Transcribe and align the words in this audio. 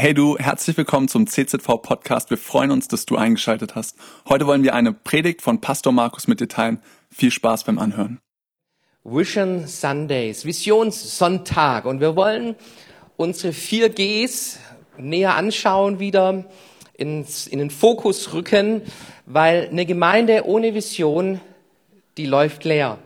Hey 0.00 0.14
du, 0.14 0.38
herzlich 0.38 0.78
willkommen 0.78 1.08
zum 1.08 1.26
CZV 1.26 1.82
Podcast. 1.82 2.30
Wir 2.30 2.38
freuen 2.38 2.70
uns, 2.70 2.88
dass 2.88 3.04
du 3.04 3.16
eingeschaltet 3.16 3.74
hast. 3.74 3.98
Heute 4.26 4.46
wollen 4.46 4.62
wir 4.62 4.74
eine 4.74 4.94
Predigt 4.94 5.42
von 5.42 5.60
Pastor 5.60 5.92
Markus 5.92 6.26
mit 6.26 6.40
dir 6.40 6.48
teilen. 6.48 6.80
Viel 7.10 7.30
Spaß 7.30 7.64
beim 7.64 7.78
Anhören. 7.78 8.18
Vision 9.04 9.66
Sundays, 9.66 10.46
Visionssonntag. 10.46 11.84
Und 11.84 12.00
wir 12.00 12.16
wollen 12.16 12.56
unsere 13.18 13.52
vier 13.52 13.90
Gs 13.90 14.58
näher 14.96 15.34
anschauen, 15.34 15.98
wieder 15.98 16.46
ins, 16.94 17.46
in 17.46 17.58
den 17.58 17.68
Fokus 17.68 18.32
rücken, 18.32 18.80
weil 19.26 19.68
eine 19.68 19.84
Gemeinde 19.84 20.46
ohne 20.46 20.72
Vision, 20.72 21.42
die 22.16 22.24
läuft 22.24 22.64
leer. 22.64 22.96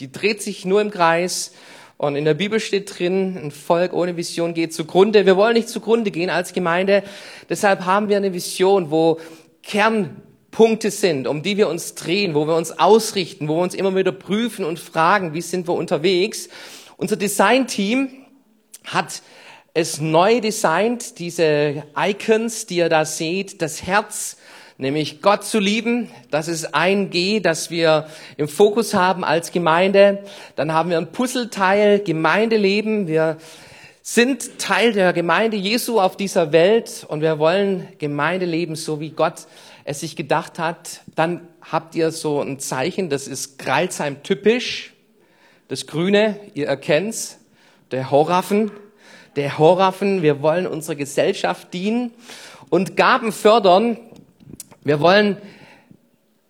Die 0.00 0.10
dreht 0.10 0.40
sich 0.40 0.64
nur 0.64 0.80
im 0.80 0.90
Kreis 0.90 1.52
und 1.98 2.14
in 2.14 2.24
der 2.24 2.34
Bibel 2.34 2.60
steht 2.60 2.96
drin, 2.96 3.36
ein 3.36 3.50
Volk 3.50 3.92
ohne 3.92 4.16
Vision 4.16 4.54
geht 4.54 4.72
zugrunde. 4.72 5.26
Wir 5.26 5.36
wollen 5.36 5.54
nicht 5.54 5.68
zugrunde 5.68 6.12
gehen 6.12 6.30
als 6.30 6.52
Gemeinde. 6.52 7.02
Deshalb 7.48 7.84
haben 7.86 8.08
wir 8.08 8.16
eine 8.16 8.32
Vision, 8.32 8.92
wo 8.92 9.18
Kernpunkte 9.64 10.92
sind, 10.92 11.26
um 11.26 11.42
die 11.42 11.56
wir 11.56 11.68
uns 11.68 11.96
drehen, 11.96 12.36
wo 12.36 12.46
wir 12.46 12.54
uns 12.54 12.78
ausrichten, 12.78 13.48
wo 13.48 13.56
wir 13.56 13.62
uns 13.62 13.74
immer 13.74 13.96
wieder 13.96 14.12
prüfen 14.12 14.64
und 14.64 14.78
fragen, 14.78 15.34
wie 15.34 15.40
sind 15.40 15.66
wir 15.66 15.74
unterwegs. 15.74 16.48
Unser 16.96 17.16
Designteam 17.16 18.10
hat 18.84 19.20
es 19.74 20.00
neu 20.00 20.40
designt, 20.40 21.18
diese 21.18 21.82
Icons, 21.96 22.66
die 22.66 22.76
ihr 22.76 22.88
da 22.88 23.04
seht, 23.04 23.60
das 23.60 23.82
Herz, 23.82 24.36
nämlich 24.78 25.20
Gott 25.20 25.44
zu 25.44 25.58
lieben. 25.58 26.08
Das 26.30 26.48
ist 26.48 26.74
ein 26.74 27.10
G, 27.10 27.40
das 27.40 27.70
wir 27.70 28.06
im 28.36 28.48
Fokus 28.48 28.94
haben 28.94 29.24
als 29.24 29.52
Gemeinde. 29.52 30.24
Dann 30.56 30.72
haben 30.72 30.90
wir 30.90 30.96
ein 30.96 31.12
Puzzleteil 31.12 31.98
Gemeindeleben. 31.98 33.08
Wir 33.08 33.36
sind 34.02 34.58
Teil 34.58 34.92
der 34.92 35.12
Gemeinde 35.12 35.56
Jesu 35.56 36.00
auf 36.00 36.16
dieser 36.16 36.52
Welt 36.52 37.04
und 37.08 37.20
wir 37.20 37.38
wollen 37.38 37.88
Gemeindeleben 37.98 38.76
so 38.76 39.00
wie 39.00 39.10
Gott 39.10 39.46
es 39.84 40.00
sich 40.00 40.16
gedacht 40.16 40.58
hat. 40.58 41.00
Dann 41.14 41.46
habt 41.60 41.94
ihr 41.94 42.10
so 42.12 42.40
ein 42.40 42.58
Zeichen, 42.58 43.10
das 43.10 43.26
ist 43.26 43.58
Kreilsheim 43.58 44.22
typisch. 44.22 44.94
Das 45.66 45.86
Grüne, 45.86 46.40
ihr 46.54 46.66
erkennt's, 46.66 47.38
der 47.90 48.10
Horaffen, 48.10 48.70
der 49.36 49.58
Horaffen, 49.58 50.22
wir 50.22 50.40
wollen 50.40 50.66
unserer 50.66 50.94
Gesellschaft 50.96 51.74
dienen 51.74 52.12
und 52.70 52.96
Gaben 52.96 53.32
fördern, 53.32 53.98
wir 54.88 55.00
wollen 55.00 55.36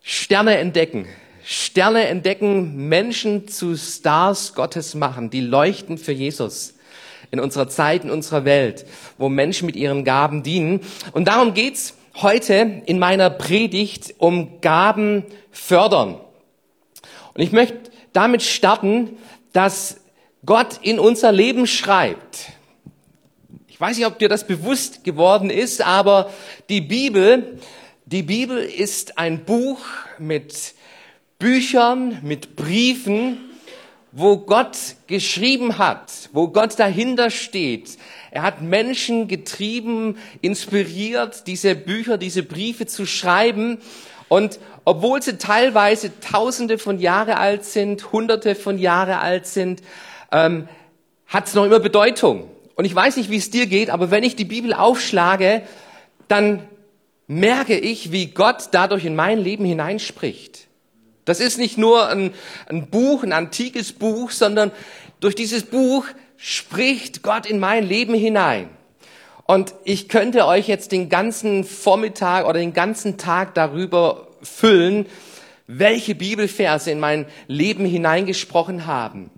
Sterne 0.01 0.59
entdecken. 0.59 1.05
Sterne 1.43 2.07
entdecken, 2.07 2.87
Menschen 2.87 3.49
zu 3.49 3.75
Stars 3.75 4.53
Gottes 4.53 4.95
machen, 4.95 5.29
die 5.29 5.41
leuchten 5.41 5.97
für 5.97 6.13
Jesus 6.13 6.75
in 7.31 7.41
unserer 7.41 7.67
Zeit, 7.67 8.05
in 8.05 8.11
unserer 8.11 8.45
Welt, 8.45 8.85
wo 9.17 9.27
Menschen 9.27 9.65
mit 9.65 9.75
ihren 9.75 10.05
Gaben 10.05 10.41
dienen. 10.41 10.79
Und 11.11 11.27
darum 11.27 11.53
geht's 11.53 11.95
heute 12.15 12.81
in 12.85 12.97
meiner 12.97 13.29
Predigt 13.29 14.15
um 14.19 14.61
Gaben 14.61 15.25
fördern. 15.51 16.17
Und 17.33 17.41
ich 17.41 17.51
möchte 17.51 17.91
damit 18.13 18.41
starten, 18.41 19.17
dass 19.51 19.97
Gott 20.45 20.79
in 20.81 20.97
unser 20.97 21.33
Leben 21.33 21.67
schreibt. 21.67 22.53
Ich 23.67 23.81
weiß 23.81 23.97
nicht, 23.97 24.07
ob 24.07 24.17
dir 24.17 24.29
das 24.29 24.47
bewusst 24.47 25.03
geworden 25.03 25.49
ist, 25.49 25.81
aber 25.81 26.31
die 26.69 26.79
Bibel 26.79 27.59
die 28.11 28.23
Bibel 28.23 28.57
ist 28.57 29.19
ein 29.19 29.45
Buch 29.45 29.81
mit 30.17 30.73
Büchern, 31.37 32.17
mit 32.23 32.55
Briefen, 32.55 33.37
wo 34.11 34.37
Gott 34.37 34.77
geschrieben 35.05 35.77
hat, 35.77 36.29
wo 36.33 36.47
Gott 36.47 36.79
dahinter 36.79 37.29
steht. 37.29 37.99
Er 38.31 38.41
hat 38.41 38.63
Menschen 38.63 39.27
getrieben, 39.27 40.17
inspiriert, 40.41 41.45
diese 41.45 41.75
Bücher, 41.75 42.17
diese 42.17 42.41
Briefe 42.41 42.87
zu 42.87 43.05
schreiben. 43.05 43.77
Und 44.27 44.57
obwohl 44.85 45.21
sie 45.21 45.37
teilweise 45.37 46.19
Tausende 46.19 46.79
von 46.79 46.97
Jahre 46.97 47.37
alt 47.37 47.63
sind, 47.63 48.11
Hunderte 48.11 48.55
von 48.55 48.79
Jahre 48.79 49.19
alt 49.19 49.45
sind, 49.45 49.83
ähm, 50.31 50.67
hat 51.27 51.45
es 51.45 51.53
noch 51.53 51.65
immer 51.65 51.79
Bedeutung. 51.79 52.49
Und 52.73 52.85
ich 52.85 52.95
weiß 52.95 53.17
nicht, 53.17 53.29
wie 53.29 53.37
es 53.37 53.51
dir 53.51 53.67
geht, 53.67 53.91
aber 53.91 54.09
wenn 54.09 54.23
ich 54.23 54.35
die 54.35 54.45
Bibel 54.45 54.73
aufschlage, 54.73 55.61
dann 56.27 56.67
merke 57.29 57.77
ich, 57.77 58.11
wie 58.11 58.25
Gott 58.25 58.69
dadurch 58.71 59.05
in 59.05 59.15
mein 59.15 59.37
Leben 59.37 59.63
hineinspricht. 59.63 60.67
Das 61.25 61.39
ist 61.39 61.59
nicht 61.59 61.77
nur 61.77 62.09
ein, 62.09 62.33
ein, 62.67 62.89
Buch, 62.89 63.23
ein 63.23 63.33
antikes 63.33 63.93
Buch, 63.93 64.31
sondern 64.31 64.71
durch 65.19 65.35
dieses 65.35 65.63
Buch 65.63 66.07
spricht 66.37 67.21
Gott 67.21 67.45
in 67.45 67.59
mein 67.59 67.87
Leben 67.87 68.15
hinein. 68.15 68.69
Und 69.45 69.75
ich 69.83 70.09
könnte 70.09 70.47
euch 70.47 70.67
jetzt 70.67 70.91
den 70.91 71.07
ganzen 71.07 71.65
Vormittag 71.65 72.47
oder 72.47 72.59
den 72.59 72.73
ganzen 72.73 73.17
Tag 73.17 73.53
darüber 73.53 74.27
füllen, 74.41 75.05
welche 75.67 76.15
Bibelverse 76.15 76.89
in 76.89 76.99
mein 76.99 77.27
Leben 77.47 77.85
hineingesprochen 77.85 78.87
haben. 78.87 79.29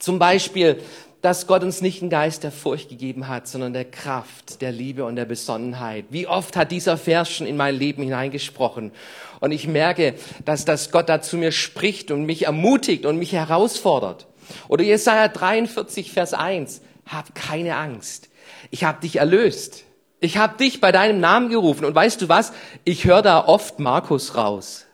Zum 0.00 0.18
Beispiel 0.18 0.82
dass 1.22 1.46
Gott 1.46 1.62
uns 1.62 1.82
nicht 1.82 2.00
einen 2.00 2.10
Geist 2.10 2.44
der 2.44 2.52
Furcht 2.52 2.88
gegeben 2.88 3.28
hat, 3.28 3.46
sondern 3.46 3.72
der 3.72 3.84
Kraft, 3.84 4.62
der 4.62 4.72
Liebe 4.72 5.04
und 5.04 5.16
der 5.16 5.26
Besonnenheit. 5.26 6.06
Wie 6.10 6.26
oft 6.26 6.56
hat 6.56 6.72
dieser 6.72 6.96
Vers 6.96 7.30
schon 7.30 7.46
in 7.46 7.56
mein 7.56 7.74
Leben 7.74 8.02
hineingesprochen? 8.02 8.92
Und 9.40 9.52
ich 9.52 9.66
merke, 9.66 10.14
dass, 10.44 10.64
dass 10.64 10.90
Gott 10.90 11.08
da 11.08 11.20
zu 11.20 11.36
mir 11.36 11.52
spricht 11.52 12.10
und 12.10 12.24
mich 12.24 12.46
ermutigt 12.46 13.04
und 13.04 13.18
mich 13.18 13.32
herausfordert. 13.32 14.26
Oder 14.68 14.84
Jesaja 14.84 15.28
43, 15.28 16.12
Vers 16.12 16.32
1. 16.34 16.80
Hab 17.06 17.34
keine 17.34 17.76
Angst. 17.76 18.28
Ich 18.70 18.84
habe 18.84 19.00
dich 19.00 19.16
erlöst. 19.16 19.84
Ich 20.20 20.36
habe 20.36 20.56
dich 20.56 20.80
bei 20.80 20.92
deinem 20.92 21.20
Namen 21.20 21.50
gerufen. 21.50 21.84
Und 21.84 21.94
weißt 21.94 22.22
du 22.22 22.28
was? 22.28 22.52
Ich 22.84 23.04
höre 23.04 23.22
da 23.22 23.46
oft 23.46 23.78
Markus 23.78 24.36
raus. 24.36 24.86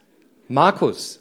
Markus. 0.48 1.20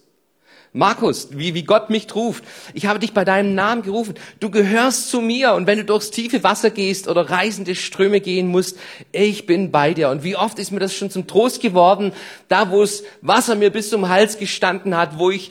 Markus, 0.76 1.30
wie, 1.32 1.54
wie 1.54 1.64
Gott 1.64 1.90
mich 1.90 2.14
ruft. 2.14 2.44
Ich 2.74 2.86
habe 2.86 3.00
dich 3.00 3.14
bei 3.14 3.24
deinem 3.24 3.56
Namen 3.56 3.82
gerufen. 3.82 4.16
Du 4.42 4.50
gehörst 4.50 5.10
zu 5.10 5.22
mir. 5.22 5.54
Und 5.54 5.68
wenn 5.68 5.78
du 5.78 5.86
durchs 5.86 6.12
tiefe 6.12 6.44
Wasser 6.44 6.70
gehst 6.70 7.08
oder 7.08 7.30
reisende 7.30 7.76
Ströme 7.76 8.20
gehen 8.20 8.50
musst, 8.50 8.78
ich 9.14 9.46
bin 9.46 9.72
bei 9.72 9.94
dir. 9.94 10.10
Und 10.10 10.26
wie 10.26 10.36
oft 10.36 10.60
ist 10.60 10.72
mir 10.72 10.82
das 10.82 10.94
schon 10.94 11.10
zum 11.10 11.28
Trost 11.28 11.62
geworden, 11.62 12.12
da 12.50 12.72
wo 12.72 12.84
es 12.84 13.06
Wasser 13.22 13.56
mir 13.56 13.70
bis 13.70 13.90
zum 13.90 14.10
Hals 14.10 14.38
gestanden 14.38 14.98
hat, 14.98 15.18
wo 15.18 15.32
ich 15.32 15.50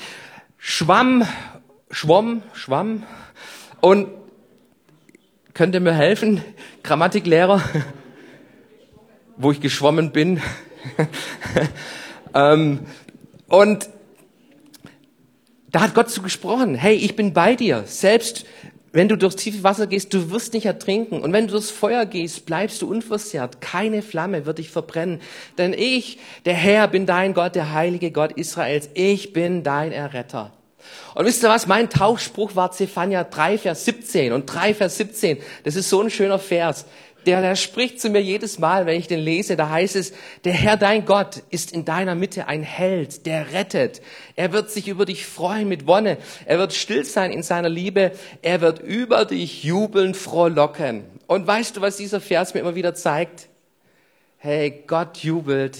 schwamm, 0.58 1.26
schwamm, 1.90 2.42
schwamm 2.52 3.04
und 3.80 4.08
könnt 5.54 5.74
ihr 5.74 5.80
mir 5.80 5.94
helfen, 5.94 6.44
Grammatiklehrer, 6.82 7.62
wo 9.38 9.52
ich 9.52 9.62
geschwommen 9.62 10.12
bin. 10.12 10.42
ähm, 12.34 12.80
und 13.48 13.88
da 15.74 15.80
hat 15.80 15.94
Gott 15.94 16.08
zu 16.08 16.22
gesprochen. 16.22 16.76
Hey, 16.76 16.94
ich 16.94 17.16
bin 17.16 17.32
bei 17.32 17.56
dir. 17.56 17.82
Selbst 17.86 18.46
wenn 18.92 19.08
du 19.08 19.18
durchs 19.18 19.34
tiefe 19.34 19.64
Wasser 19.64 19.88
gehst, 19.88 20.14
du 20.14 20.30
wirst 20.30 20.54
nicht 20.54 20.66
ertrinken. 20.66 21.20
Und 21.20 21.32
wenn 21.32 21.48
du 21.48 21.52
durchs 21.54 21.72
Feuer 21.72 22.06
gehst, 22.06 22.46
bleibst 22.46 22.80
du 22.80 22.88
unversehrt. 22.88 23.60
Keine 23.60 24.00
Flamme 24.00 24.46
wird 24.46 24.58
dich 24.58 24.70
verbrennen. 24.70 25.20
Denn 25.58 25.72
ich, 25.72 26.18
der 26.44 26.54
Herr, 26.54 26.86
bin 26.86 27.06
dein 27.06 27.34
Gott, 27.34 27.56
der 27.56 27.72
heilige 27.72 28.12
Gott 28.12 28.30
Israels. 28.30 28.88
Ich 28.94 29.32
bin 29.32 29.64
dein 29.64 29.90
Erretter. 29.90 30.52
Und 31.16 31.26
wisst 31.26 31.42
ihr 31.42 31.48
was? 31.48 31.66
Mein 31.66 31.90
Tauchspruch 31.90 32.54
war 32.54 32.70
Zephania 32.70 33.24
3, 33.24 33.58
Vers 33.58 33.84
17. 33.84 34.32
Und 34.32 34.46
3, 34.46 34.74
Vers 34.74 34.96
17, 34.98 35.38
das 35.64 35.74
ist 35.74 35.90
so 35.90 36.00
ein 36.00 36.10
schöner 36.10 36.38
Vers 36.38 36.86
der, 37.26 37.40
der 37.40 37.56
spricht 37.56 38.00
zu 38.00 38.10
mir 38.10 38.22
jedes 38.22 38.58
Mal, 38.58 38.86
wenn 38.86 38.98
ich 38.98 39.06
den 39.06 39.20
lese, 39.20 39.56
da 39.56 39.68
heißt 39.68 39.96
es, 39.96 40.12
der 40.44 40.52
Herr 40.52 40.76
dein 40.76 41.04
Gott 41.04 41.42
ist 41.50 41.72
in 41.72 41.84
deiner 41.84 42.14
Mitte 42.14 42.48
ein 42.48 42.62
Held, 42.62 43.26
der 43.26 43.52
rettet. 43.52 44.02
Er 44.36 44.52
wird 44.52 44.70
sich 44.70 44.88
über 44.88 45.04
dich 45.04 45.26
freuen 45.26 45.68
mit 45.68 45.86
Wonne. 45.86 46.18
Er 46.46 46.58
wird 46.58 46.72
still 46.74 47.04
sein 47.04 47.32
in 47.32 47.42
seiner 47.42 47.68
Liebe. 47.68 48.12
Er 48.42 48.60
wird 48.60 48.80
über 48.80 49.24
dich 49.24 49.64
jubeln, 49.64 50.14
frohlocken. 50.14 51.04
Und 51.26 51.46
weißt 51.46 51.76
du, 51.76 51.80
was 51.80 51.96
dieser 51.96 52.20
Vers 52.20 52.54
mir 52.54 52.60
immer 52.60 52.74
wieder 52.74 52.94
zeigt? 52.94 53.48
Hey, 54.38 54.84
Gott 54.86 55.18
jubelt 55.18 55.78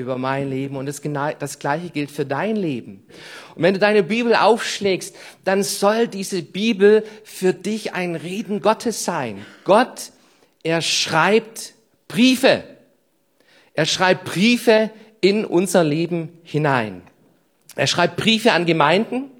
über 0.00 0.18
mein 0.18 0.50
Leben 0.50 0.76
und 0.76 0.86
das, 0.86 1.00
das 1.38 1.58
Gleiche 1.58 1.90
gilt 1.90 2.10
für 2.10 2.26
dein 2.26 2.56
Leben. 2.56 3.06
Und 3.54 3.62
wenn 3.62 3.74
du 3.74 3.80
deine 3.80 4.02
Bibel 4.02 4.34
aufschlägst, 4.34 5.14
dann 5.44 5.62
soll 5.62 6.08
diese 6.08 6.42
Bibel 6.42 7.04
für 7.22 7.52
dich 7.52 7.94
ein 7.94 8.16
Reden 8.16 8.60
Gottes 8.60 9.04
sein. 9.04 9.44
Gott 9.64 10.10
er 10.62 10.82
schreibt 10.82 11.74
Briefe. 12.08 12.64
Er 13.74 13.86
schreibt 13.86 14.24
Briefe 14.24 14.90
in 15.20 15.44
unser 15.44 15.84
Leben 15.84 16.38
hinein. 16.42 17.02
Er 17.76 17.86
schreibt 17.86 18.16
Briefe 18.16 18.52
an 18.52 18.66
Gemeinden. 18.66 19.30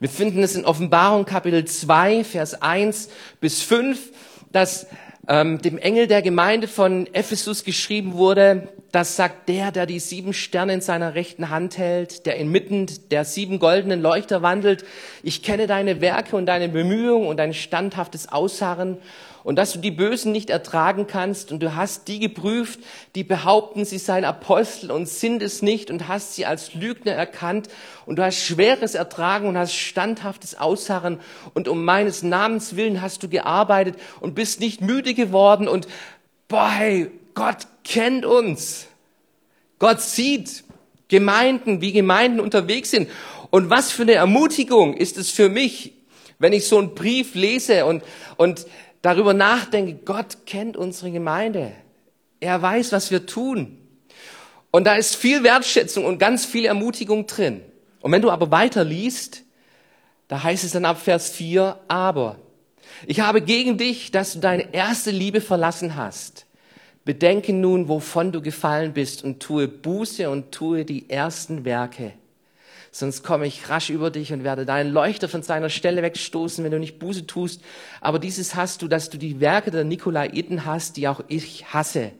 Wir 0.00 0.08
finden 0.08 0.42
es 0.42 0.56
in 0.56 0.64
Offenbarung 0.64 1.24
Kapitel 1.24 1.64
2, 1.64 2.24
Vers 2.24 2.60
1 2.60 3.08
bis 3.40 3.62
5, 3.62 4.10
dass 4.52 4.86
ähm, 5.28 5.62
dem 5.62 5.78
Engel 5.78 6.06
der 6.06 6.20
Gemeinde 6.20 6.68
von 6.68 7.06
Ephesus 7.14 7.64
geschrieben 7.64 8.14
wurde, 8.14 8.68
das 8.92 9.16
sagt 9.16 9.48
der, 9.48 9.72
der 9.72 9.86
die 9.86 9.98
sieben 9.98 10.32
Sterne 10.32 10.74
in 10.74 10.80
seiner 10.80 11.14
rechten 11.14 11.50
Hand 11.50 11.78
hält, 11.78 12.26
der 12.26 12.36
inmitten 12.36 12.86
der 13.10 13.24
sieben 13.24 13.58
goldenen 13.58 14.00
Leuchter 14.00 14.42
wandelt. 14.42 14.84
Ich 15.22 15.42
kenne 15.42 15.66
deine 15.66 16.00
Werke 16.00 16.36
und 16.36 16.46
deine 16.46 16.68
Bemühungen 16.68 17.26
und 17.26 17.38
dein 17.38 17.54
standhaftes 17.54 18.30
Ausharren 18.30 18.98
und 19.44 19.56
dass 19.56 19.72
du 19.72 19.78
die 19.78 19.90
Bösen 19.90 20.32
nicht 20.32 20.50
ertragen 20.50 21.06
kannst 21.06 21.52
und 21.52 21.62
du 21.62 21.76
hast 21.76 22.08
die 22.08 22.18
geprüft, 22.18 22.80
die 23.14 23.22
behaupten, 23.22 23.84
sie 23.84 23.98
seien 23.98 24.24
Apostel 24.24 24.90
und 24.90 25.06
sind 25.06 25.42
es 25.42 25.62
nicht 25.62 25.90
und 25.90 26.08
hast 26.08 26.34
sie 26.34 26.46
als 26.46 26.74
Lügner 26.74 27.12
erkannt 27.12 27.68
und 28.06 28.16
du 28.18 28.24
hast 28.24 28.38
Schweres 28.38 28.94
ertragen 28.94 29.46
und 29.46 29.56
hast 29.56 29.74
standhaftes 29.74 30.58
Ausharren 30.58 31.20
und 31.52 31.68
um 31.68 31.84
meines 31.84 32.22
Namens 32.22 32.74
willen 32.74 33.02
hast 33.02 33.22
du 33.22 33.28
gearbeitet 33.28 33.96
und 34.20 34.34
bist 34.34 34.60
nicht 34.60 34.80
müde 34.80 35.14
geworden 35.14 35.68
und 35.68 35.86
boah, 36.48 36.70
hey, 36.70 37.10
Gott 37.34 37.66
kennt 37.84 38.24
uns. 38.24 38.86
Gott 39.78 40.00
sieht 40.00 40.64
Gemeinden, 41.08 41.80
wie 41.80 41.92
Gemeinden 41.92 42.40
unterwegs 42.40 42.90
sind. 42.90 43.10
Und 43.50 43.70
was 43.70 43.92
für 43.92 44.02
eine 44.02 44.14
Ermutigung 44.14 44.94
ist 44.94 45.18
es 45.18 45.30
für 45.30 45.48
mich, 45.48 45.92
wenn 46.38 46.52
ich 46.52 46.66
so 46.66 46.78
einen 46.78 46.94
Brief 46.94 47.34
lese 47.34 47.84
und, 47.84 48.02
und 48.36 48.66
darüber 49.04 49.34
nachdenke, 49.34 49.94
Gott 50.04 50.46
kennt 50.46 50.76
unsere 50.76 51.10
Gemeinde. 51.10 51.72
Er 52.40 52.60
weiß, 52.60 52.90
was 52.92 53.10
wir 53.10 53.26
tun. 53.26 53.78
Und 54.70 54.84
da 54.84 54.94
ist 54.94 55.14
viel 55.14 55.44
Wertschätzung 55.44 56.06
und 56.06 56.18
ganz 56.18 56.46
viel 56.46 56.64
Ermutigung 56.64 57.26
drin. 57.26 57.60
Und 58.00 58.12
wenn 58.12 58.22
du 58.22 58.30
aber 58.30 58.50
weiter 58.50 58.82
liest, 58.82 59.42
da 60.28 60.42
heißt 60.42 60.64
es 60.64 60.72
dann 60.72 60.86
ab 60.86 61.00
Vers 61.00 61.30
4, 61.30 61.78
aber 61.86 62.38
ich 63.06 63.20
habe 63.20 63.42
gegen 63.42 63.76
dich, 63.76 64.10
dass 64.10 64.32
du 64.32 64.38
deine 64.38 64.72
erste 64.72 65.10
Liebe 65.10 65.42
verlassen 65.42 65.96
hast. 65.96 66.46
Bedenke 67.04 67.52
nun, 67.52 67.88
wovon 67.88 68.32
du 68.32 68.40
gefallen 68.40 68.94
bist 68.94 69.22
und 69.22 69.40
tue 69.40 69.68
Buße 69.68 70.30
und 70.30 70.50
tue 70.50 70.86
die 70.86 71.10
ersten 71.10 71.66
Werke 71.66 72.14
sonst 72.94 73.24
komme 73.24 73.46
ich 73.46 73.68
rasch 73.68 73.90
über 73.90 74.10
dich 74.10 74.32
und 74.32 74.44
werde 74.44 74.64
deinen 74.64 74.92
Leuchter 74.92 75.28
von 75.28 75.42
seiner 75.42 75.68
Stelle 75.68 76.02
wegstoßen, 76.02 76.62
wenn 76.62 76.70
du 76.70 76.78
nicht 76.78 77.00
Buße 77.00 77.26
tust. 77.26 77.60
Aber 78.00 78.20
dieses 78.20 78.54
hast 78.54 78.82
du, 78.82 78.88
dass 78.88 79.10
du 79.10 79.18
die 79.18 79.40
Werke 79.40 79.72
der 79.72 79.82
Nikolaiten 79.82 80.64
hast, 80.64 80.96
die 80.96 81.08
auch 81.08 81.20
ich 81.26 81.72
hasse. 81.72 82.12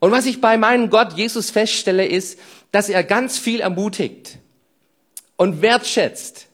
Und 0.00 0.10
was 0.10 0.26
ich 0.26 0.40
bei 0.40 0.56
meinem 0.56 0.90
Gott 0.90 1.12
Jesus 1.14 1.50
feststelle, 1.50 2.06
ist, 2.06 2.40
dass 2.72 2.88
er 2.88 3.04
ganz 3.04 3.38
viel 3.38 3.60
ermutigt 3.60 4.38
und 5.36 5.62
wertschätzt, 5.62 6.46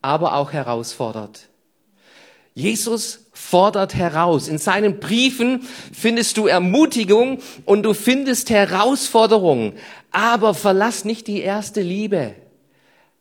aber 0.00 0.34
auch 0.34 0.52
herausfordert. 0.52 1.48
Jesus 2.54 3.26
fordert 3.32 3.94
heraus. 3.94 4.48
In 4.48 4.58
seinen 4.58 5.00
Briefen 5.00 5.66
findest 5.92 6.36
du 6.36 6.46
Ermutigung 6.46 7.40
und 7.64 7.82
du 7.82 7.94
findest 7.94 8.50
Herausforderungen. 8.50 9.74
Aber 10.12 10.54
verlass 10.54 11.04
nicht 11.04 11.26
die 11.26 11.40
erste 11.40 11.80
Liebe. 11.80 12.34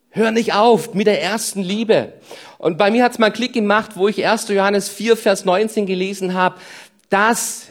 Hör 0.10 0.32
nicht 0.32 0.54
auf 0.54 0.94
mit 0.94 1.08
der 1.08 1.22
ersten 1.22 1.62
Liebe. 1.62 2.14
Und 2.58 2.78
bei 2.78 2.92
mir 2.92 3.04
hat 3.04 3.14
es 3.14 3.20
mal 3.20 3.32
Klick 3.32 3.54
gemacht, 3.54 3.92
wo 3.96 4.10
ich 4.10 4.26
1. 4.28 4.50
Johannes 4.50 4.90
4, 4.90 5.16
Vers 5.16 5.46
19 5.46 5.86
gelesen 5.86 6.34
habe. 6.34 6.60
Das 7.10 7.68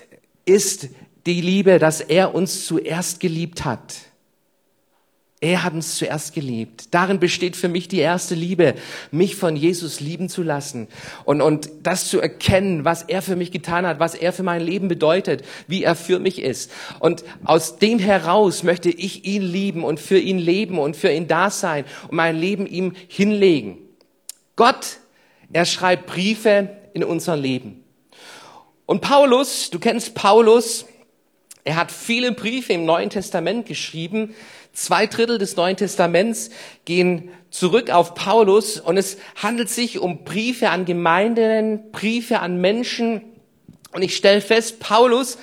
ist 0.46 0.88
die 1.26 1.42
Liebe, 1.42 1.78
dass 1.78 2.00
er 2.00 2.34
uns 2.34 2.64
zuerst 2.66 3.20
geliebt 3.20 3.64
hat. 3.64 3.94
Er 5.42 5.62
hat 5.62 5.72
uns 5.72 5.96
zuerst 5.96 6.34
geliebt. 6.34 6.88
Darin 6.90 7.18
besteht 7.18 7.56
für 7.56 7.68
mich 7.68 7.88
die 7.88 7.98
erste 7.98 8.34
Liebe, 8.34 8.74
mich 9.10 9.36
von 9.36 9.56
Jesus 9.56 9.98
lieben 9.98 10.28
zu 10.28 10.42
lassen 10.42 10.86
und, 11.24 11.40
und 11.40 11.70
das 11.82 12.08
zu 12.08 12.20
erkennen, 12.20 12.84
was 12.84 13.04
er 13.04 13.22
für 13.22 13.36
mich 13.36 13.50
getan 13.50 13.86
hat, 13.86 13.98
was 14.00 14.14
er 14.14 14.34
für 14.34 14.42
mein 14.42 14.60
Leben 14.60 14.88
bedeutet, 14.88 15.42
wie 15.66 15.82
er 15.82 15.96
für 15.96 16.18
mich 16.18 16.42
ist. 16.42 16.70
Und 16.98 17.24
aus 17.42 17.78
dem 17.78 17.98
heraus 17.98 18.64
möchte 18.64 18.90
ich 18.90 19.24
ihn 19.24 19.40
lieben 19.40 19.82
und 19.82 19.98
für 19.98 20.18
ihn 20.18 20.38
leben 20.38 20.78
und 20.78 20.94
für 20.94 21.10
ihn 21.10 21.26
da 21.26 21.50
sein 21.50 21.86
und 22.02 22.16
mein 22.16 22.36
Leben 22.38 22.66
ihm 22.66 22.92
hinlegen. 23.08 23.78
Gott, 24.56 24.98
er 25.54 25.64
schreibt 25.64 26.04
Briefe 26.04 26.68
in 26.92 27.02
unser 27.02 27.38
Leben. 27.38 27.82
Und 28.84 29.00
Paulus, 29.00 29.70
du 29.70 29.78
kennst 29.78 30.14
Paulus, 30.14 30.84
er 31.64 31.76
hat 31.76 31.92
viele 31.92 32.32
Briefe 32.32 32.72
im 32.72 32.84
Neuen 32.84 33.10
Testament 33.10 33.66
geschrieben, 33.66 34.34
Zwei 34.72 35.06
Drittel 35.06 35.38
des 35.38 35.56
Neuen 35.56 35.76
Testaments 35.76 36.50
gehen 36.84 37.30
zurück 37.50 37.90
auf 37.90 38.14
Paulus 38.14 38.78
und 38.78 38.96
es 38.96 39.18
handelt 39.36 39.68
sich 39.68 39.98
um 39.98 40.24
Briefe 40.24 40.70
an 40.70 40.84
Gemeinden, 40.84 41.90
Briefe 41.90 42.40
an 42.40 42.60
Menschen. 42.60 43.22
Und 43.92 44.02
ich 44.02 44.16
stelle 44.16 44.40
fest, 44.40 44.78
Paulus, 44.78 45.38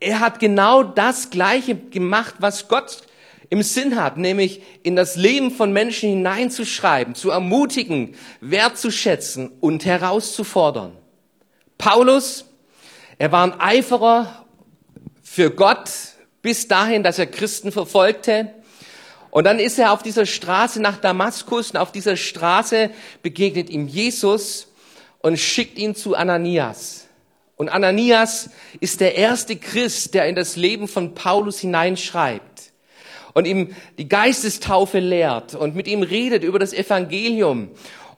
er 0.00 0.20
hat 0.20 0.38
genau 0.38 0.82
das 0.82 1.30
Gleiche 1.30 1.74
gemacht, 1.74 2.36
was 2.38 2.68
Gott 2.68 3.02
im 3.50 3.62
Sinn 3.62 4.00
hat, 4.00 4.18
nämlich 4.18 4.62
in 4.82 4.94
das 4.94 5.16
Leben 5.16 5.50
von 5.50 5.72
Menschen 5.72 6.10
hineinzuschreiben, 6.10 7.14
zu 7.14 7.30
ermutigen, 7.30 8.14
wertzuschätzen 8.40 9.50
und 9.60 9.86
herauszufordern. 9.86 10.92
Paulus, 11.78 12.44
er 13.16 13.32
war 13.32 13.44
ein 13.44 13.60
Eiferer 13.60 14.44
für 15.22 15.50
Gott 15.50 15.90
bis 16.42 16.68
dahin, 16.68 17.02
dass 17.02 17.18
er 17.18 17.26
Christen 17.26 17.72
verfolgte. 17.72 18.52
Und 19.30 19.44
dann 19.44 19.58
ist 19.58 19.78
er 19.78 19.92
auf 19.92 20.02
dieser 20.02 20.26
Straße 20.26 20.80
nach 20.80 20.98
Damaskus 20.98 21.70
und 21.70 21.76
auf 21.76 21.92
dieser 21.92 22.16
Straße 22.16 22.90
begegnet 23.22 23.70
ihm 23.70 23.86
Jesus 23.86 24.68
und 25.20 25.38
schickt 25.38 25.78
ihn 25.78 25.94
zu 25.94 26.14
Ananias. 26.14 27.06
Und 27.56 27.68
Ananias 27.68 28.50
ist 28.80 29.00
der 29.00 29.16
erste 29.16 29.56
Christ, 29.56 30.14
der 30.14 30.26
in 30.26 30.36
das 30.36 30.56
Leben 30.56 30.86
von 30.88 31.14
Paulus 31.14 31.58
hineinschreibt 31.58 32.72
und 33.34 33.46
ihm 33.46 33.74
die 33.98 34.08
Geistestaufe 34.08 35.00
lehrt 35.00 35.54
und 35.54 35.74
mit 35.74 35.88
ihm 35.88 36.02
redet 36.02 36.44
über 36.44 36.58
das 36.58 36.72
Evangelium. 36.72 37.70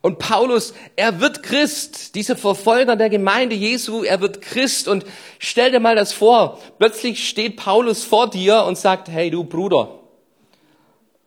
Und 0.03 0.19
Paulus, 0.19 0.73
er 0.97 1.21
wird 1.21 1.43
Christ, 1.43 2.15
dieser 2.15 2.37
Verfolger 2.37 2.97
der 2.97 3.11
Gemeinde 3.11 3.55
Jesu, 3.55 4.03
er 4.03 4.21
wird 4.21 4.41
Christ. 4.41 4.89
Und 4.89 5.05
stell 5.39 5.71
dir 5.71 5.81
mal 5.81 5.95
das 5.95 6.13
vor, 6.13 6.59
plötzlich 6.79 7.29
steht 7.29 7.57
Paulus 7.57 8.03
vor 8.03 8.31
dir 8.31 8.65
und 8.65 8.79
sagt, 8.79 9.09
hey 9.09 9.31
du 9.31 9.45
Bruder, 9.45 10.00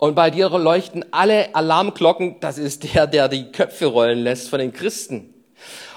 und 0.03 0.15
bei 0.15 0.31
dir 0.31 0.49
leuchten 0.49 1.05
alle 1.11 1.55
Alarmglocken. 1.55 2.35
Das 2.41 2.57
ist 2.57 2.93
der, 2.93 3.07
der 3.07 3.29
die 3.29 3.53
Köpfe 3.53 3.85
rollen 3.85 4.19
lässt 4.19 4.49
von 4.49 4.59
den 4.59 4.73
Christen. 4.73 5.33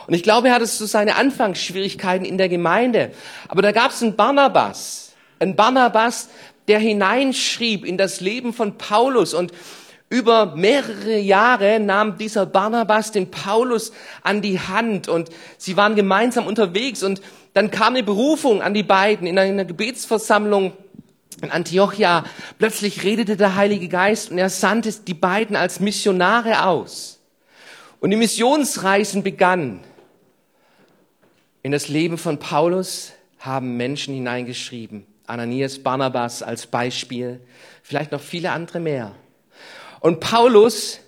Und 0.07 0.15
ich 0.15 0.23
glaube, 0.23 0.47
er 0.47 0.55
hatte 0.55 0.67
so 0.67 0.87
seine 0.87 1.17
Anfangsschwierigkeiten 1.17 2.25
in 2.25 2.39
der 2.39 2.49
Gemeinde. 2.49 3.11
Aber 3.49 3.63
da 3.63 3.73
gab 3.73 3.91
es 3.91 4.05
einen 4.05 4.15
Barnabas. 4.15 5.13
Ein 5.41 5.57
Barnabas, 5.57 6.29
der 6.69 6.79
hineinschrieb 6.79 7.85
in 7.85 7.99
das 7.99 8.21
Leben 8.21 8.53
von 8.53 8.79
Paulus 8.79 9.35
und 9.35 9.51
über 10.09 10.55
mehrere 10.55 11.19
Jahre 11.19 11.81
nahm 11.81 12.17
dieser 12.17 12.47
Barnabas 12.47 13.11
den 13.11 13.33
Paulus 13.33 13.91
an 14.23 14.41
die 14.41 14.61
Hand 14.61 15.09
und 15.09 15.31
sie 15.59 15.77
waren 15.77 15.97
gemeinsam 15.97 16.47
unterwegs 16.47 17.03
und 17.03 17.21
dann 17.55 17.73
kam 17.73 17.95
eine 17.95 18.05
Berufung 18.05 18.63
an 18.63 18.73
die 18.73 18.85
beiden 18.85 19.27
in 19.27 19.37
einer 19.37 19.65
Gebetsversammlung 19.65 20.75
in 21.43 21.51
Antiochia, 21.51 22.25
plötzlich 22.59 23.03
redete 23.03 23.37
der 23.37 23.57
Heilige 23.57 23.89
Geist 23.89 24.31
und 24.31 24.39
er 24.39 24.51
sandte 24.51 24.93
die 24.93 25.15
beiden 25.15 25.57
als 25.57 25.81
Missionare 25.81 26.65
aus. 26.65 27.21
Und 28.01 28.11
die 28.11 28.17
Missionsreisen 28.17 29.23
begannen. 29.23 29.83
In 31.63 31.73
das 31.73 31.89
Leben 31.89 32.19
von 32.19 32.39
Paulus 32.39 33.13
haben 33.39 33.77
Menschen 33.77 34.15
hineingeschrieben. 34.15 35.07
Ananias, 35.27 35.79
Barnabas 35.81 36.43
als 36.43 36.67
Beispiel, 36.67 37.41
vielleicht 37.83 38.13
noch 38.13 38.21
viele 38.21 38.53
andere 38.53 38.81
mehr. 38.81 39.13
Und 40.01 40.21
Paulus, 40.21 41.01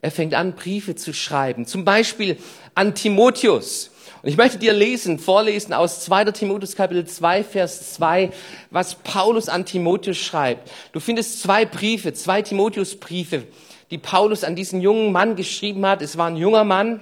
er 0.00 0.10
fängt 0.10 0.34
an, 0.34 0.54
Briefe 0.54 0.94
zu 0.94 1.12
schreiben. 1.12 1.66
Zum 1.66 1.84
Beispiel 1.84 2.38
an 2.74 2.94
Timotheus. 2.94 3.90
Und 4.28 4.32
ich 4.32 4.36
möchte 4.36 4.58
dir 4.58 4.74
lesen, 4.74 5.18
vorlesen 5.18 5.72
aus 5.72 6.00
2. 6.04 6.26
Timotheus 6.32 6.76
Kapitel 6.76 7.06
2, 7.06 7.44
Vers 7.44 7.94
2, 7.94 8.28
was 8.70 8.96
Paulus 8.96 9.48
an 9.48 9.64
Timotheus 9.64 10.18
schreibt. 10.18 10.70
Du 10.92 11.00
findest 11.00 11.40
zwei 11.40 11.64
Briefe, 11.64 12.12
zwei 12.12 12.42
Timotheus-Briefe, 12.42 13.44
die 13.90 13.96
Paulus 13.96 14.44
an 14.44 14.54
diesen 14.54 14.82
jungen 14.82 15.12
Mann 15.12 15.34
geschrieben 15.34 15.86
hat. 15.86 16.02
Es 16.02 16.18
war 16.18 16.26
ein 16.26 16.36
junger 16.36 16.64
Mann, 16.64 17.00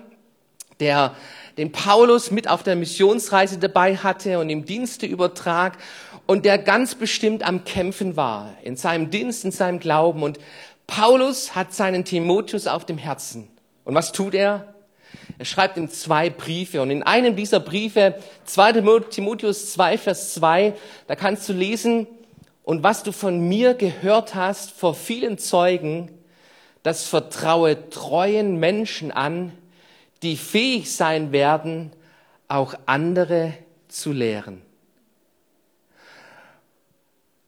der 0.78 1.16
den 1.59 1.73
Paulus 1.73 2.30
mit 2.30 2.49
auf 2.49 2.62
der 2.62 2.76
Missionsreise 2.76 3.59
dabei 3.59 3.97
hatte 3.97 4.38
und 4.38 4.49
im 4.49 4.64
Dienste 4.64 5.06
übertrag 5.06 5.78
und 6.26 6.45
der 6.45 6.59
ganz 6.59 6.95
bestimmt 6.95 7.42
am 7.42 7.64
Kämpfen 7.64 8.14
war, 8.14 8.54
in 8.62 8.76
seinem 8.76 9.11
Dienst, 9.11 9.45
in 9.45 9.50
seinem 9.50 9.80
Glauben. 9.80 10.23
Und 10.23 10.38
Paulus 10.87 11.56
hat 11.56 11.75
seinen 11.75 12.04
Timotheus 12.04 12.68
auf 12.68 12.87
dem 12.87 12.99
Herzen. 12.99 13.49
Und 13.85 13.97
was 13.97 14.12
tut 14.12 14.33
er? 14.33 14.75
Er 15.38 15.44
schreibt 15.44 15.76
ihm 15.76 15.90
zwei 15.90 16.30
Briefe 16.30 16.80
und 16.80 16.90
in 16.90 17.02
einem 17.02 17.36
dieser 17.36 17.60
Briefe, 17.60 18.14
2 18.46 19.00
Timotheus 19.10 19.72
2, 19.72 19.98
Vers 19.98 20.34
2, 20.34 20.74
da 21.06 21.14
kannst 21.14 21.48
du 21.48 21.52
lesen, 21.52 22.06
und 22.62 22.82
was 22.82 23.04
du 23.04 23.12
von 23.12 23.48
mir 23.48 23.74
gehört 23.74 24.34
hast 24.34 24.72
vor 24.72 24.94
vielen 24.94 25.38
Zeugen, 25.38 26.10
das 26.82 27.06
vertraue 27.06 27.90
treuen 27.90 28.56
Menschen 28.56 29.12
an, 29.12 29.52
die 30.22 30.36
fähig 30.36 30.92
sein 30.92 31.30
werden, 31.30 31.92
auch 32.48 32.74
andere 32.86 33.52
zu 33.86 34.10
lehren. 34.12 34.62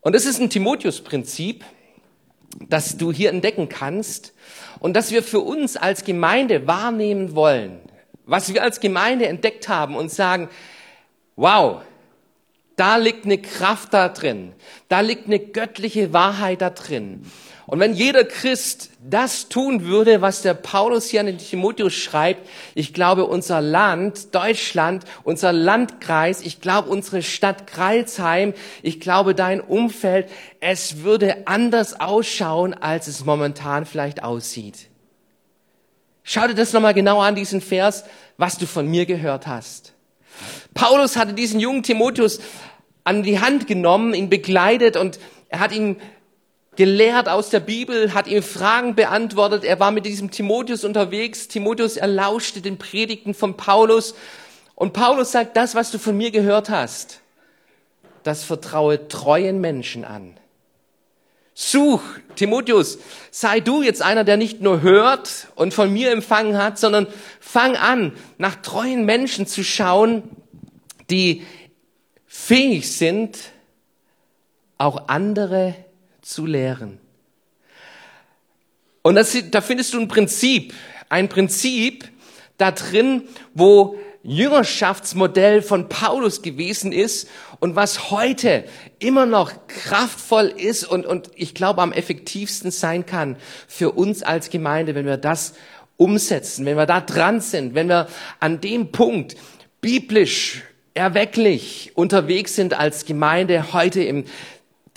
Und 0.00 0.14
das 0.14 0.24
ist 0.24 0.40
ein 0.40 0.50
Timotheus-Prinzip, 0.50 1.64
das 2.68 2.96
du 2.96 3.12
hier 3.12 3.30
entdecken 3.30 3.68
kannst 3.68 4.32
und 4.80 4.94
das 4.94 5.10
wir 5.10 5.22
für 5.22 5.40
uns 5.40 5.76
als 5.76 6.04
Gemeinde 6.04 6.66
wahrnehmen 6.66 7.34
wollen. 7.34 7.80
was 8.28 8.52
wir 8.52 8.62
als 8.62 8.80
Gemeinde 8.80 9.26
entdeckt 9.26 9.70
haben 9.70 9.96
und 9.96 10.10
sagen, 10.10 10.50
wow, 11.34 11.80
da 12.76 12.96
liegt 12.96 13.24
eine 13.24 13.38
Kraft 13.38 13.94
da 13.94 14.10
drin, 14.10 14.52
da 14.88 15.00
liegt 15.00 15.26
eine 15.26 15.38
göttliche 15.38 16.12
Wahrheit 16.12 16.60
da 16.60 16.68
drin. 16.68 17.24
Und 17.68 17.80
wenn 17.80 17.92
jeder 17.92 18.24
Christ 18.24 18.88
das 19.06 19.50
tun 19.50 19.84
würde, 19.84 20.22
was 20.22 20.40
der 20.40 20.54
Paulus 20.54 21.10
hier 21.10 21.20
an 21.20 21.26
den 21.26 21.36
Timotheus 21.36 21.92
schreibt, 21.92 22.48
ich 22.74 22.94
glaube, 22.94 23.26
unser 23.26 23.60
Land, 23.60 24.34
Deutschland, 24.34 25.04
unser 25.22 25.52
Landkreis, 25.52 26.40
ich 26.40 26.62
glaube, 26.62 26.88
unsere 26.88 27.20
Stadt 27.20 27.66
Kreilsheim, 27.66 28.54
ich 28.82 29.00
glaube, 29.00 29.34
dein 29.34 29.60
Umfeld, 29.60 30.30
es 30.60 31.02
würde 31.02 31.46
anders 31.46 32.00
ausschauen, 32.00 32.72
als 32.72 33.06
es 33.06 33.26
momentan 33.26 33.84
vielleicht 33.84 34.22
aussieht. 34.22 34.88
Schau 36.22 36.48
dir 36.48 36.54
das 36.54 36.72
nochmal 36.72 36.94
genau 36.94 37.20
an, 37.20 37.34
diesen 37.34 37.60
Vers, 37.60 38.04
was 38.38 38.56
du 38.56 38.64
von 38.64 38.86
mir 38.86 39.04
gehört 39.04 39.46
hast. 39.46 39.92
Paulus 40.72 41.18
hatte 41.18 41.34
diesen 41.34 41.60
jungen 41.60 41.82
Timotheus 41.82 42.40
an 43.04 43.22
die 43.22 43.40
Hand 43.40 43.66
genommen, 43.66 44.14
ihn 44.14 44.30
begleitet 44.30 44.96
und 44.96 45.18
er 45.50 45.60
hat 45.60 45.72
ihn 45.72 45.98
gelehrt 46.78 47.28
aus 47.28 47.50
der 47.50 47.58
Bibel, 47.58 48.14
hat 48.14 48.28
ihm 48.28 48.40
Fragen 48.40 48.94
beantwortet. 48.94 49.64
Er 49.64 49.80
war 49.80 49.90
mit 49.90 50.06
diesem 50.06 50.30
Timotheus 50.30 50.84
unterwegs. 50.84 51.48
Timotheus 51.48 51.96
erlauschte 51.96 52.60
den 52.60 52.78
Predigten 52.78 53.34
von 53.34 53.56
Paulus. 53.56 54.14
Und 54.76 54.92
Paulus 54.92 55.32
sagt, 55.32 55.56
das, 55.56 55.74
was 55.74 55.90
du 55.90 55.98
von 55.98 56.16
mir 56.16 56.30
gehört 56.30 56.70
hast, 56.70 57.20
das 58.22 58.44
vertraue 58.44 59.08
treuen 59.08 59.60
Menschen 59.60 60.04
an. 60.04 60.36
Such, 61.52 62.00
Timotheus, 62.36 63.00
sei 63.32 63.58
du 63.58 63.82
jetzt 63.82 64.00
einer, 64.00 64.22
der 64.22 64.36
nicht 64.36 64.60
nur 64.60 64.80
hört 64.80 65.48
und 65.56 65.74
von 65.74 65.92
mir 65.92 66.12
empfangen 66.12 66.56
hat, 66.56 66.78
sondern 66.78 67.08
fang 67.40 67.74
an, 67.74 68.12
nach 68.36 68.54
treuen 68.54 69.04
Menschen 69.04 69.48
zu 69.48 69.64
schauen, 69.64 70.22
die 71.10 71.42
fähig 72.28 72.96
sind, 72.96 73.36
auch 74.76 75.08
andere 75.08 75.74
zu 76.28 76.44
lehren. 76.44 76.98
Und 79.02 79.14
das, 79.14 79.36
da 79.50 79.60
findest 79.62 79.94
du 79.94 80.00
ein 80.00 80.08
Prinzip, 80.08 80.74
ein 81.08 81.28
Prinzip 81.28 82.04
da 82.58 82.70
drin, 82.70 83.22
wo 83.54 83.98
Jüngerschaftsmodell 84.22 85.62
von 85.62 85.88
Paulus 85.88 86.42
gewesen 86.42 86.92
ist 86.92 87.30
und 87.60 87.76
was 87.76 88.10
heute 88.10 88.64
immer 88.98 89.24
noch 89.24 89.52
kraftvoll 89.68 90.52
ist 90.54 90.84
und, 90.84 91.06
und 91.06 91.30
ich 91.34 91.54
glaube 91.54 91.80
am 91.80 91.92
effektivsten 91.92 92.70
sein 92.70 93.06
kann 93.06 93.36
für 93.66 93.92
uns 93.92 94.22
als 94.22 94.50
Gemeinde, 94.50 94.94
wenn 94.94 95.06
wir 95.06 95.16
das 95.16 95.54
umsetzen, 95.96 96.66
wenn 96.66 96.76
wir 96.76 96.84
da 96.84 97.00
dran 97.00 97.40
sind, 97.40 97.74
wenn 97.74 97.88
wir 97.88 98.08
an 98.38 98.60
dem 98.60 98.92
Punkt 98.92 99.36
biblisch 99.80 100.62
erwecklich 100.92 101.92
unterwegs 101.94 102.56
sind 102.56 102.74
als 102.74 103.06
Gemeinde 103.06 103.72
heute 103.72 104.02
im 104.02 104.24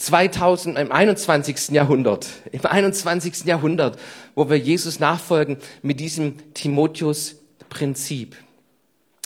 2000, 0.02 0.80
im 0.80 0.92
21. 0.92 1.70
Jahrhundert, 1.70 2.28
im 2.52 2.66
21. 2.66 3.46
Jahrhundert, 3.46 4.00
wo 4.34 4.50
wir 4.50 4.58
Jesus 4.58 5.00
nachfolgen 5.00 5.58
mit 5.84 6.00
diesem 6.00 6.54
Timotheus-Prinzip. 6.56 8.36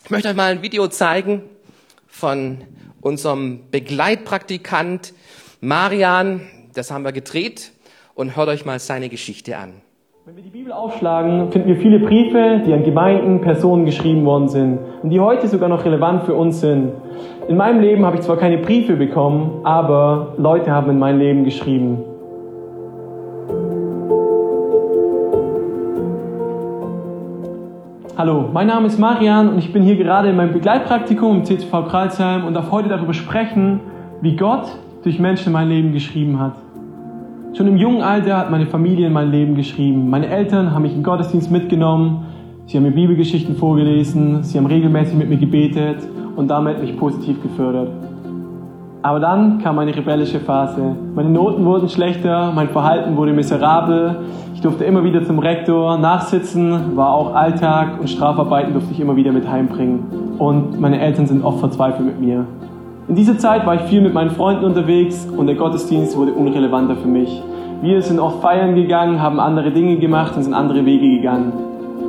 Ich 0.03 0.09
möchte 0.09 0.27
euch 0.27 0.35
mal 0.35 0.51
ein 0.51 0.61
Video 0.61 0.87
zeigen 0.89 1.43
von 2.07 2.57
unserem 2.99 3.61
Begleitpraktikant 3.71 5.13
Marian. 5.61 6.41
Das 6.73 6.91
haben 6.91 7.03
wir 7.03 7.13
gedreht 7.13 7.71
und 8.13 8.35
hört 8.35 8.49
euch 8.49 8.65
mal 8.65 8.79
seine 8.79 9.07
Geschichte 9.07 9.57
an. 9.57 9.81
Wenn 10.25 10.35
wir 10.37 10.43
die 10.43 10.49
Bibel 10.49 10.73
aufschlagen, 10.73 11.51
finden 11.51 11.67
wir 11.67 11.77
viele 11.77 11.99
Briefe, 11.99 12.63
die 12.65 12.73
an 12.73 12.83
Gemeinden, 12.83 13.41
Personen 13.41 13.85
geschrieben 13.85 14.25
worden 14.25 14.49
sind 14.49 14.79
und 15.03 15.11
die 15.11 15.19
heute 15.19 15.47
sogar 15.47 15.69
noch 15.69 15.85
relevant 15.85 16.23
für 16.23 16.33
uns 16.33 16.61
sind. 16.61 16.93
In 17.47 17.57
meinem 17.57 17.79
Leben 17.79 18.03
habe 18.03 18.15
ich 18.15 18.23
zwar 18.23 18.37
keine 18.37 18.57
Briefe 18.57 18.95
bekommen, 18.95 19.59
aber 19.63 20.33
Leute 20.37 20.71
haben 20.71 20.89
in 20.89 20.97
mein 20.97 21.19
Leben 21.19 21.43
geschrieben. 21.43 21.99
Hallo, 28.17 28.49
mein 28.51 28.65
Name 28.65 28.87
ist 28.87 28.97
Marian 28.97 29.49
und 29.49 29.59
ich 29.59 29.71
bin 29.71 29.83
hier 29.83 29.95
gerade 29.95 30.29
in 30.29 30.35
meinem 30.37 30.53
Begleitpraktikum 30.53 31.37
im 31.37 31.43
CCV 31.43 31.83
Kreuzheim 31.87 32.45
und 32.45 32.55
darf 32.55 32.71
heute 32.71 32.89
darüber 32.89 33.13
sprechen, 33.13 33.79
wie 34.21 34.35
Gott 34.35 34.65
durch 35.03 35.19
Menschen 35.19 35.47
in 35.47 35.53
mein 35.53 35.69
Leben 35.69 35.91
geschrieben 35.91 36.39
hat. 36.39 36.55
Schon 37.53 37.67
im 37.67 37.77
jungen 37.77 38.01
Alter 38.01 38.37
hat 38.37 38.49
meine 38.49 38.65
Familie 38.65 39.05
in 39.05 39.13
mein 39.13 39.29
Leben 39.29 39.53
geschrieben. 39.53 40.09
Meine 40.09 40.29
Eltern 40.29 40.73
haben 40.73 40.81
mich 40.81 40.95
in 40.95 41.03
Gottesdienst 41.03 41.51
mitgenommen, 41.51 42.25
sie 42.65 42.77
haben 42.77 42.85
mir 42.85 42.91
Bibelgeschichten 42.91 43.55
vorgelesen, 43.55 44.43
sie 44.43 44.57
haben 44.57 44.65
regelmäßig 44.65 45.15
mit 45.15 45.29
mir 45.29 45.37
gebetet 45.37 45.99
und 46.35 46.47
damit 46.49 46.81
mich 46.81 46.97
positiv 46.97 47.41
gefördert. 47.41 47.89
Aber 49.05 49.19
dann 49.19 49.59
kam 49.59 49.77
eine 49.77 49.95
rebellische 49.95 50.39
Phase. 50.39 50.95
Meine 51.13 51.29
Noten 51.29 51.63
wurden 51.63 51.89
schlechter, 51.89 52.51
mein 52.55 52.69
Verhalten 52.69 53.15
wurde 53.17 53.33
miserabel. 53.33 54.15
Ich 54.55 54.61
durfte 54.61 54.83
immer 54.83 55.03
wieder 55.03 55.23
zum 55.23 55.37
Rektor 55.37 55.99
nachsitzen, 55.99 56.95
war 56.97 57.13
auch 57.13 57.35
Alltag 57.35 57.99
und 57.99 58.09
Strafarbeiten 58.09 58.73
durfte 58.73 58.91
ich 58.91 58.99
immer 58.99 59.15
wieder 59.15 59.31
mit 59.31 59.47
heimbringen. 59.47 60.39
Und 60.39 60.81
meine 60.81 60.99
Eltern 60.99 61.27
sind 61.27 61.43
oft 61.45 61.59
verzweifelt 61.59 62.05
mit 62.05 62.19
mir. 62.19 62.45
In 63.07 63.13
dieser 63.13 63.37
Zeit 63.37 63.67
war 63.67 63.75
ich 63.75 63.81
viel 63.81 64.01
mit 64.01 64.15
meinen 64.15 64.31
Freunden 64.31 64.65
unterwegs 64.65 65.27
und 65.37 65.45
der 65.45 65.55
Gottesdienst 65.55 66.17
wurde 66.17 66.33
unrelevanter 66.33 66.95
für 66.95 67.07
mich. 67.07 67.43
Wir 67.83 68.01
sind 68.01 68.19
oft 68.19 68.41
feiern 68.41 68.73
gegangen, 68.73 69.21
haben 69.21 69.39
andere 69.39 69.69
Dinge 69.69 69.97
gemacht 69.97 70.35
und 70.35 70.41
sind 70.41 70.55
andere 70.55 70.83
Wege 70.85 71.17
gegangen. 71.17 71.53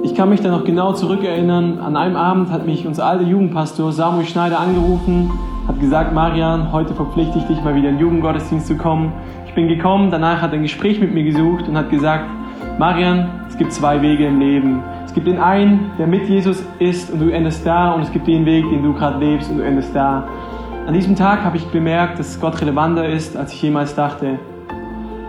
Ich 0.06 0.14
kann 0.14 0.28
mich 0.28 0.40
da 0.40 0.52
noch 0.52 0.64
genau 0.64 0.92
zurückerinnern. 0.92 1.80
An 1.80 1.96
einem 1.96 2.14
Abend 2.14 2.52
hat 2.52 2.64
mich 2.64 2.86
unser 2.86 3.06
alter 3.06 3.24
Jugendpastor 3.24 3.90
Samuel 3.90 4.24
Schneider 4.24 4.60
angerufen, 4.60 5.32
hat 5.66 5.80
gesagt, 5.80 6.14
Marian, 6.14 6.70
heute 6.70 6.94
verpflichte 6.94 7.38
ich 7.38 7.44
dich 7.46 7.60
mal 7.64 7.74
wieder 7.74 7.88
in 7.88 7.96
den 7.96 8.02
Jugendgottesdienst 8.02 8.68
zu 8.68 8.76
kommen. 8.76 9.12
Ich 9.48 9.54
bin 9.54 9.66
gekommen, 9.66 10.12
danach 10.12 10.40
hat 10.40 10.52
er 10.52 10.58
ein 10.58 10.62
Gespräch 10.62 11.00
mit 11.00 11.12
mir 11.12 11.24
gesucht 11.24 11.66
und 11.66 11.76
hat 11.76 11.90
gesagt, 11.90 12.24
Marian, 12.78 13.28
es 13.48 13.58
gibt 13.58 13.72
zwei 13.72 14.00
Wege 14.00 14.26
im 14.26 14.38
Leben. 14.38 14.80
Es 15.04 15.12
gibt 15.12 15.26
den 15.26 15.40
einen, 15.40 15.90
der 15.98 16.06
mit 16.06 16.28
Jesus 16.28 16.64
ist 16.78 17.12
und 17.12 17.18
du 17.18 17.30
endest 17.30 17.66
da 17.66 17.90
und 17.90 18.02
es 18.02 18.12
gibt 18.12 18.28
den 18.28 18.46
Weg, 18.46 18.64
den 18.70 18.84
du 18.84 18.92
gerade 18.92 19.18
lebst 19.18 19.50
und 19.50 19.58
du 19.58 19.64
endest 19.64 19.92
da. 19.92 20.28
An 20.86 20.94
diesem 20.94 21.16
Tag 21.16 21.42
habe 21.42 21.56
ich 21.56 21.66
bemerkt, 21.66 22.20
dass 22.20 22.40
Gott 22.40 22.60
relevanter 22.60 23.08
ist, 23.08 23.36
als 23.36 23.52
ich 23.52 23.60
jemals 23.60 23.96
dachte. 23.96 24.38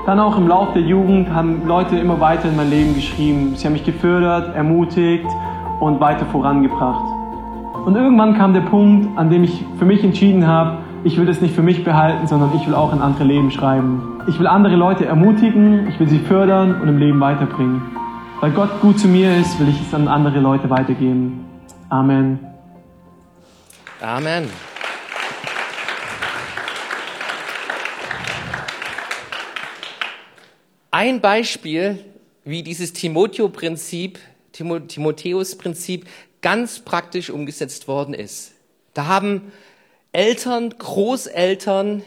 Dann 0.07 0.21
auch 0.21 0.37
im 0.37 0.47
Laufe 0.47 0.79
der 0.79 0.83
Jugend 0.83 1.33
haben 1.33 1.67
Leute 1.67 1.97
immer 1.97 2.21
weiter 2.21 2.47
in 2.47 2.55
mein 2.55 2.69
Leben 2.69 2.95
geschrieben. 2.95 3.57
Sie 3.57 3.65
haben 3.65 3.73
mich 3.73 3.83
gefördert, 3.83 4.55
ermutigt 4.55 5.27
und 5.81 5.99
weiter 5.99 6.25
vorangebracht. 6.27 7.03
Und 7.85 7.93
irgendwann 7.93 8.37
kam 8.37 8.53
der 8.53 8.61
Punkt, 8.61 9.17
an 9.17 9.29
dem 9.29 9.43
ich 9.43 9.65
für 9.77 9.83
mich 9.83 10.05
entschieden 10.05 10.47
habe, 10.47 10.77
ich 11.03 11.17
will 11.17 11.27
es 11.27 11.41
nicht 11.41 11.53
für 11.53 11.61
mich 11.61 11.83
behalten, 11.83 12.25
sondern 12.25 12.51
ich 12.55 12.65
will 12.65 12.73
auch 12.73 12.93
in 12.93 13.01
andere 13.01 13.25
Leben 13.25 13.51
schreiben. 13.51 14.21
Ich 14.29 14.39
will 14.39 14.47
andere 14.47 14.77
Leute 14.77 15.05
ermutigen, 15.05 15.89
ich 15.89 15.99
will 15.99 16.07
sie 16.07 16.19
fördern 16.19 16.79
und 16.81 16.87
im 16.87 16.99
Leben 16.99 17.19
weiterbringen. 17.19 17.81
Weil 18.39 18.51
Gott 18.51 18.79
gut 18.79 18.97
zu 18.99 19.09
mir 19.09 19.35
ist, 19.35 19.59
will 19.59 19.67
ich 19.67 19.81
es 19.81 19.93
an 19.93 20.07
andere 20.07 20.39
Leute 20.39 20.69
weitergeben. 20.69 21.43
Amen. 21.89 22.39
Amen. 24.01 24.47
Ein 30.97 31.21
Beispiel, 31.21 32.03
wie 32.43 32.63
dieses 32.63 32.91
Timotheo-Prinzip, 32.91 34.17
Timotheus-Prinzip 34.51 36.07
ganz 36.41 36.79
praktisch 36.79 37.29
umgesetzt 37.29 37.87
worden 37.87 38.15
ist. 38.15 38.53
Da 38.95 39.05
haben 39.05 39.51
Eltern, 40.11 40.71
Großeltern 40.75 42.01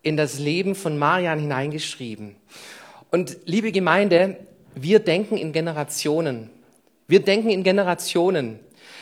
in 0.00 0.16
das 0.16 0.38
Leben 0.38 0.74
von 0.74 0.96
Marian 0.96 1.38
hineingeschrieben. 1.38 2.36
Und 3.10 3.36
liebe 3.44 3.72
Gemeinde, 3.72 4.38
wir 4.74 5.00
denken 5.00 5.36
in 5.36 5.52
Generationen. 5.52 6.48
Wir 7.06 7.20
denken 7.20 7.50
in 7.50 7.62
Generationen. 7.62 8.58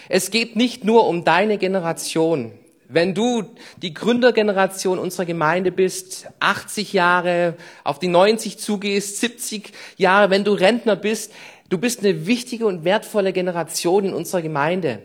Es 0.09 0.33
geht 0.33 0.57
nicht 0.57 0.83
nur 0.83 1.07
um 1.07 1.23
deine 1.23 1.59
Generation. 1.59 2.51
Wenn 2.93 3.15
du 3.15 3.45
die 3.79 3.95
Gründergeneration 3.95 4.99
unserer 4.99 5.25
Gemeinde 5.25 5.73
bist, 5.73 6.27
80 6.41 6.93
Jahre, 6.93 7.57
auf 7.85 7.99
die 7.99 8.09
90 8.09 8.59
zugehst, 8.59 9.19
70 9.19 9.73
Jahre, 9.97 10.29
wenn 10.29 10.45
du 10.45 10.53
Rentner 10.53 10.95
bist, 10.95 11.33
du 11.71 11.79
bist 11.79 12.01
eine 12.01 12.27
wichtige 12.27 12.67
und 12.67 12.85
wertvolle 12.85 13.33
Generation 13.33 14.05
in 14.05 14.13
unserer 14.13 14.43
Gemeinde. 14.43 15.01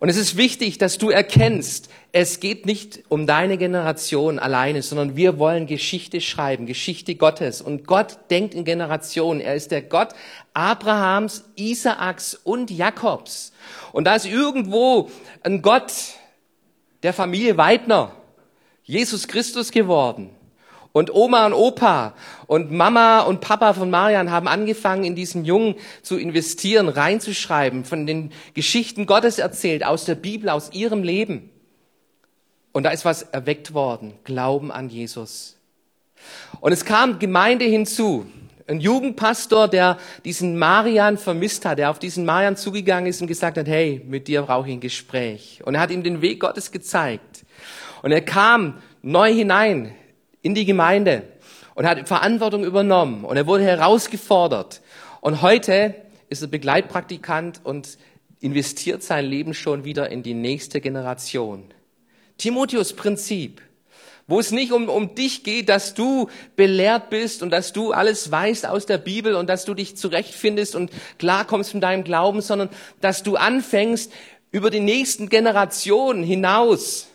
Und 0.00 0.08
es 0.08 0.16
ist 0.16 0.36
wichtig, 0.36 0.78
dass 0.78 0.98
du 0.98 1.10
erkennst, 1.10 1.88
es 2.10 2.40
geht 2.40 2.66
nicht 2.66 3.04
um 3.08 3.28
deine 3.28 3.56
Generation 3.58 4.40
alleine, 4.40 4.82
sondern 4.82 5.14
wir 5.14 5.38
wollen 5.38 5.68
Geschichte 5.68 6.20
schreiben, 6.20 6.66
Geschichte 6.66 7.14
Gottes. 7.14 7.62
Und 7.62 7.86
Gott 7.86 8.18
denkt 8.28 8.54
in 8.54 8.64
Generationen. 8.64 9.40
Er 9.40 9.54
ist 9.54 9.70
der 9.70 9.82
Gott 9.82 10.08
Abrahams, 10.52 11.44
Isaaks 11.54 12.34
und 12.34 12.72
Jakobs. 12.72 13.52
Und 13.92 14.06
da 14.06 14.16
ist 14.16 14.26
irgendwo 14.26 15.08
ein 15.44 15.62
Gott, 15.62 15.92
der 17.02 17.12
Familie 17.12 17.56
Weidner 17.56 18.12
Jesus 18.84 19.28
Christus 19.28 19.70
geworden. 19.70 20.30
Und 20.92 21.14
Oma 21.14 21.46
und 21.46 21.54
Opa 21.54 22.14
und 22.46 22.70
Mama 22.70 23.20
und 23.20 23.40
Papa 23.40 23.72
von 23.72 23.88
Marian 23.88 24.30
haben 24.30 24.46
angefangen, 24.46 25.04
in 25.04 25.14
diesen 25.14 25.46
Jungen 25.46 25.76
zu 26.02 26.18
investieren, 26.18 26.88
reinzuschreiben, 26.88 27.84
von 27.84 28.06
den 28.06 28.30
Geschichten 28.52 29.06
Gottes 29.06 29.38
erzählt, 29.38 29.86
aus 29.86 30.04
der 30.04 30.16
Bibel, 30.16 30.50
aus 30.50 30.72
ihrem 30.72 31.02
Leben. 31.02 31.48
Und 32.72 32.82
da 32.84 32.90
ist 32.90 33.06
was 33.06 33.22
erweckt 33.22 33.72
worden, 33.72 34.12
Glauben 34.24 34.70
an 34.70 34.90
Jesus. 34.90 35.56
Und 36.60 36.72
es 36.72 36.84
kam 36.84 37.18
Gemeinde 37.18 37.64
hinzu. 37.64 38.26
Ein 38.66 38.80
Jugendpastor, 38.80 39.68
der 39.68 39.98
diesen 40.24 40.58
Marian 40.58 41.18
vermisst 41.18 41.64
hat, 41.64 41.78
der 41.78 41.90
auf 41.90 41.98
diesen 41.98 42.24
Marian 42.24 42.56
zugegangen 42.56 43.06
ist 43.06 43.20
und 43.20 43.26
gesagt 43.26 43.58
hat, 43.58 43.66
hey, 43.66 44.02
mit 44.06 44.28
dir 44.28 44.42
brauche 44.42 44.68
ich 44.68 44.74
ein 44.74 44.80
Gespräch. 44.80 45.60
Und 45.64 45.74
er 45.74 45.80
hat 45.80 45.90
ihm 45.90 46.02
den 46.02 46.22
Weg 46.22 46.40
Gottes 46.40 46.70
gezeigt. 46.70 47.44
Und 48.02 48.12
er 48.12 48.20
kam 48.20 48.78
neu 49.02 49.32
hinein 49.32 49.94
in 50.42 50.54
die 50.54 50.64
Gemeinde 50.64 51.24
und 51.74 51.86
hat 51.86 52.06
Verantwortung 52.06 52.64
übernommen 52.64 53.24
und 53.24 53.36
er 53.36 53.46
wurde 53.46 53.64
herausgefordert. 53.64 54.82
Und 55.20 55.42
heute 55.42 55.94
ist 56.28 56.42
er 56.42 56.48
Begleitpraktikant 56.48 57.60
und 57.64 57.98
investiert 58.40 59.02
sein 59.02 59.24
Leben 59.24 59.54
schon 59.54 59.84
wieder 59.84 60.10
in 60.10 60.22
die 60.22 60.34
nächste 60.34 60.80
Generation. 60.80 61.64
Timotheus 62.38 62.94
Prinzip 62.94 63.62
wo 64.26 64.40
es 64.40 64.50
nicht 64.50 64.72
um, 64.72 64.88
um 64.88 65.14
dich 65.14 65.44
geht, 65.44 65.68
dass 65.68 65.94
du 65.94 66.28
belehrt 66.56 67.10
bist 67.10 67.42
und 67.42 67.50
dass 67.50 67.72
du 67.72 67.92
alles 67.92 68.30
weißt 68.30 68.66
aus 68.66 68.86
der 68.86 68.98
Bibel 68.98 69.34
und 69.34 69.48
dass 69.48 69.64
du 69.64 69.74
dich 69.74 69.96
zurechtfindest 69.96 70.74
und 70.74 70.90
klarkommst 71.18 71.74
mit 71.74 71.82
deinem 71.82 72.04
Glauben, 72.04 72.40
sondern 72.40 72.68
dass 73.00 73.22
du 73.22 73.36
anfängst, 73.36 74.12
über 74.50 74.70
die 74.70 74.80
nächsten 74.80 75.28
Generationen 75.28 76.22
hinaus 76.22 77.08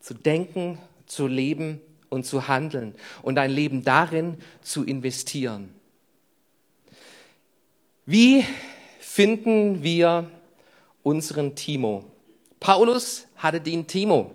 zu 0.00 0.14
denken, 0.14 0.78
zu 1.06 1.26
leben 1.26 1.80
und 2.10 2.24
zu 2.24 2.48
handeln 2.48 2.94
und 3.22 3.36
dein 3.36 3.50
Leben 3.50 3.82
darin 3.82 4.36
zu 4.62 4.84
investieren. 4.84 5.74
Wie 8.06 8.44
finden 9.00 9.82
wir 9.82 10.30
unseren 11.02 11.54
Timo? 11.54 12.04
Paulus 12.60 13.26
hatte 13.36 13.60
den 13.60 13.86
Timo. 13.86 14.32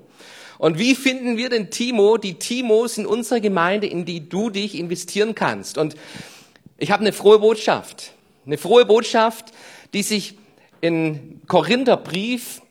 Und 0.59 0.77
wie 0.77 0.93
finden 0.93 1.37
wir 1.37 1.49
den 1.49 1.71
Timo, 1.71 2.17
die 2.17 2.33
Timos 2.33 2.97
in 2.97 3.05
unserer 3.05 3.39
Gemeinde, 3.39 3.87
in 3.87 4.03
die 4.03 4.27
du 4.27 4.49
dich 4.49 4.75
investieren 4.75 5.33
kannst? 5.33 5.77
Und 5.77 5.95
ich 6.77 6.91
habe 6.91 6.99
eine 6.99 7.13
frohe 7.13 7.39
Botschaft. 7.39 8.11
Eine 8.45 8.57
frohe 8.57 8.85
Botschaft, 8.85 9.53
die 9.93 10.03
sich 10.03 10.37
in 10.81 11.41
Korintherbrief 11.47 12.61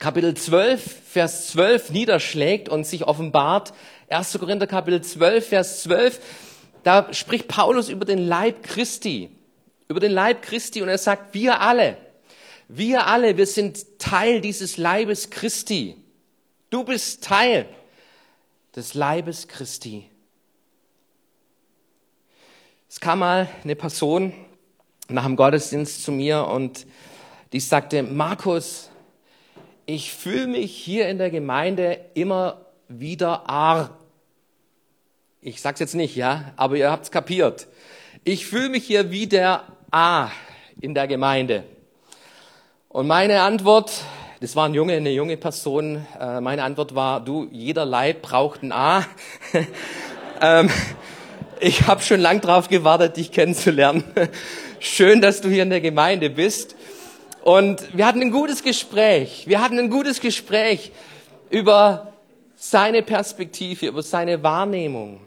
Kapitel 0.00 0.34
12, 0.34 0.82
Vers 1.06 1.52
12 1.52 1.90
niederschlägt 1.90 2.68
und 2.68 2.84
sich 2.84 3.04
offenbart. 3.04 3.72
1. 4.08 4.36
Korinther 4.40 4.66
Kapitel 4.66 5.00
12, 5.00 5.48
Vers 5.48 5.82
12. 5.84 6.20
Da 6.82 7.14
spricht 7.14 7.46
Paulus 7.46 7.90
über 7.90 8.04
den 8.04 8.18
Leib 8.18 8.64
Christi. 8.64 9.30
Über 9.88 10.00
den 10.00 10.10
Leib 10.10 10.42
Christi 10.42 10.82
und 10.82 10.88
er 10.88 10.98
sagt, 10.98 11.32
wir 11.32 11.60
alle, 11.60 11.96
wir 12.66 13.06
alle, 13.06 13.36
wir 13.36 13.46
sind 13.46 14.00
Teil 14.00 14.40
dieses 14.40 14.78
Leibes 14.78 15.30
Christi. 15.30 16.03
Du 16.74 16.82
bist 16.82 17.22
Teil 17.22 17.68
des 18.74 18.94
Leibes 18.94 19.46
Christi. 19.46 20.10
Es 22.88 22.98
kam 22.98 23.20
mal 23.20 23.48
eine 23.62 23.76
Person 23.76 24.32
nach 25.06 25.22
dem 25.24 25.36
Gottesdienst 25.36 26.02
zu 26.02 26.10
mir 26.10 26.48
und 26.48 26.84
die 27.52 27.60
sagte, 27.60 28.02
Markus, 28.02 28.90
ich 29.86 30.12
fühle 30.12 30.48
mich 30.48 30.76
hier 30.76 31.08
in 31.08 31.18
der 31.18 31.30
Gemeinde 31.30 32.06
immer 32.14 32.66
wieder 32.88 33.48
arm. 33.48 33.90
Ich 35.42 35.60
sag's 35.60 35.78
jetzt 35.78 35.94
nicht, 35.94 36.16
ja, 36.16 36.54
aber 36.56 36.74
ihr 36.74 36.90
habt's 36.90 37.12
kapiert. 37.12 37.68
Ich 38.24 38.46
fühle 38.46 38.70
mich 38.70 38.84
hier 38.84 39.12
wie 39.12 39.28
der 39.28 39.62
A 39.92 40.28
in 40.80 40.92
der 40.92 41.06
Gemeinde. 41.06 41.62
Und 42.88 43.06
meine 43.06 43.42
Antwort 43.42 43.92
das 44.44 44.54
war 44.56 44.66
ein 44.66 44.74
Junge, 44.74 44.92
eine 44.92 45.10
junge 45.10 45.38
Person. 45.38 46.06
Äh, 46.20 46.38
meine 46.42 46.64
Antwort 46.64 46.94
war, 46.94 47.24
du, 47.24 47.48
jeder 47.50 47.86
Leib 47.86 48.20
braucht 48.20 48.62
ein 48.62 48.72
A. 48.72 49.06
ähm, 50.42 50.68
ich 51.60 51.86
habe 51.86 52.02
schon 52.02 52.20
lang 52.20 52.42
drauf 52.42 52.68
gewartet, 52.68 53.16
dich 53.16 53.32
kennenzulernen. 53.32 54.04
Schön, 54.80 55.22
dass 55.22 55.40
du 55.40 55.48
hier 55.48 55.62
in 55.62 55.70
der 55.70 55.80
Gemeinde 55.80 56.28
bist. 56.28 56.76
Und 57.42 57.96
wir 57.96 58.06
hatten 58.06 58.20
ein 58.20 58.30
gutes 58.30 58.62
Gespräch. 58.62 59.44
Wir 59.46 59.62
hatten 59.62 59.78
ein 59.78 59.88
gutes 59.88 60.20
Gespräch 60.20 60.92
über 61.48 62.12
seine 62.54 63.00
Perspektive, 63.00 63.86
über 63.86 64.02
seine 64.02 64.42
Wahrnehmung, 64.42 65.22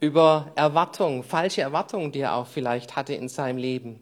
über 0.00 0.50
Erwartungen, 0.56 1.22
falsche 1.22 1.60
Erwartungen, 1.60 2.10
die 2.10 2.22
er 2.22 2.34
auch 2.34 2.48
vielleicht 2.48 2.96
hatte 2.96 3.14
in 3.14 3.28
seinem 3.28 3.58
Leben. 3.58 4.00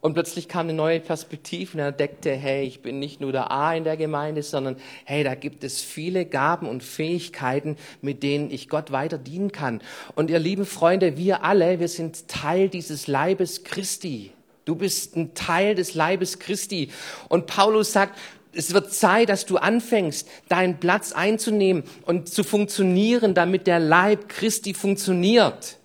Und 0.00 0.14
plötzlich 0.14 0.48
kam 0.48 0.66
eine 0.66 0.72
neue 0.72 0.98
Perspektive 0.98 1.74
und 1.74 1.80
er 1.80 1.88
entdeckte, 1.88 2.32
hey, 2.32 2.64
ich 2.64 2.80
bin 2.80 2.98
nicht 2.98 3.20
nur 3.20 3.32
der 3.32 3.50
A 3.50 3.74
in 3.74 3.84
der 3.84 3.98
Gemeinde, 3.98 4.42
sondern 4.42 4.76
hey, 5.04 5.24
da 5.24 5.34
gibt 5.34 5.62
es 5.62 5.82
viele 5.82 6.24
Gaben 6.24 6.66
und 6.66 6.82
Fähigkeiten, 6.82 7.76
mit 8.00 8.22
denen 8.22 8.50
ich 8.50 8.70
Gott 8.70 8.92
weiter 8.92 9.18
dienen 9.18 9.52
kann. 9.52 9.82
Und 10.14 10.30
ihr 10.30 10.38
lieben 10.38 10.64
Freunde, 10.64 11.18
wir 11.18 11.44
alle, 11.44 11.80
wir 11.80 11.88
sind 11.88 12.28
Teil 12.28 12.70
dieses 12.70 13.08
Leibes 13.08 13.62
Christi. 13.62 14.32
Du 14.64 14.74
bist 14.74 15.16
ein 15.16 15.34
Teil 15.34 15.74
des 15.74 15.94
Leibes 15.94 16.38
Christi. 16.38 16.90
Und 17.28 17.46
Paulus 17.46 17.92
sagt, 17.92 18.18
es 18.52 18.72
wird 18.72 18.92
Zeit, 18.92 19.28
dass 19.28 19.44
du 19.44 19.58
anfängst, 19.58 20.26
deinen 20.48 20.80
Platz 20.80 21.12
einzunehmen 21.12 21.84
und 22.06 22.28
zu 22.28 22.42
funktionieren, 22.42 23.34
damit 23.34 23.66
der 23.66 23.78
Leib 23.78 24.28
Christi 24.28 24.72
funktioniert. 24.72 25.79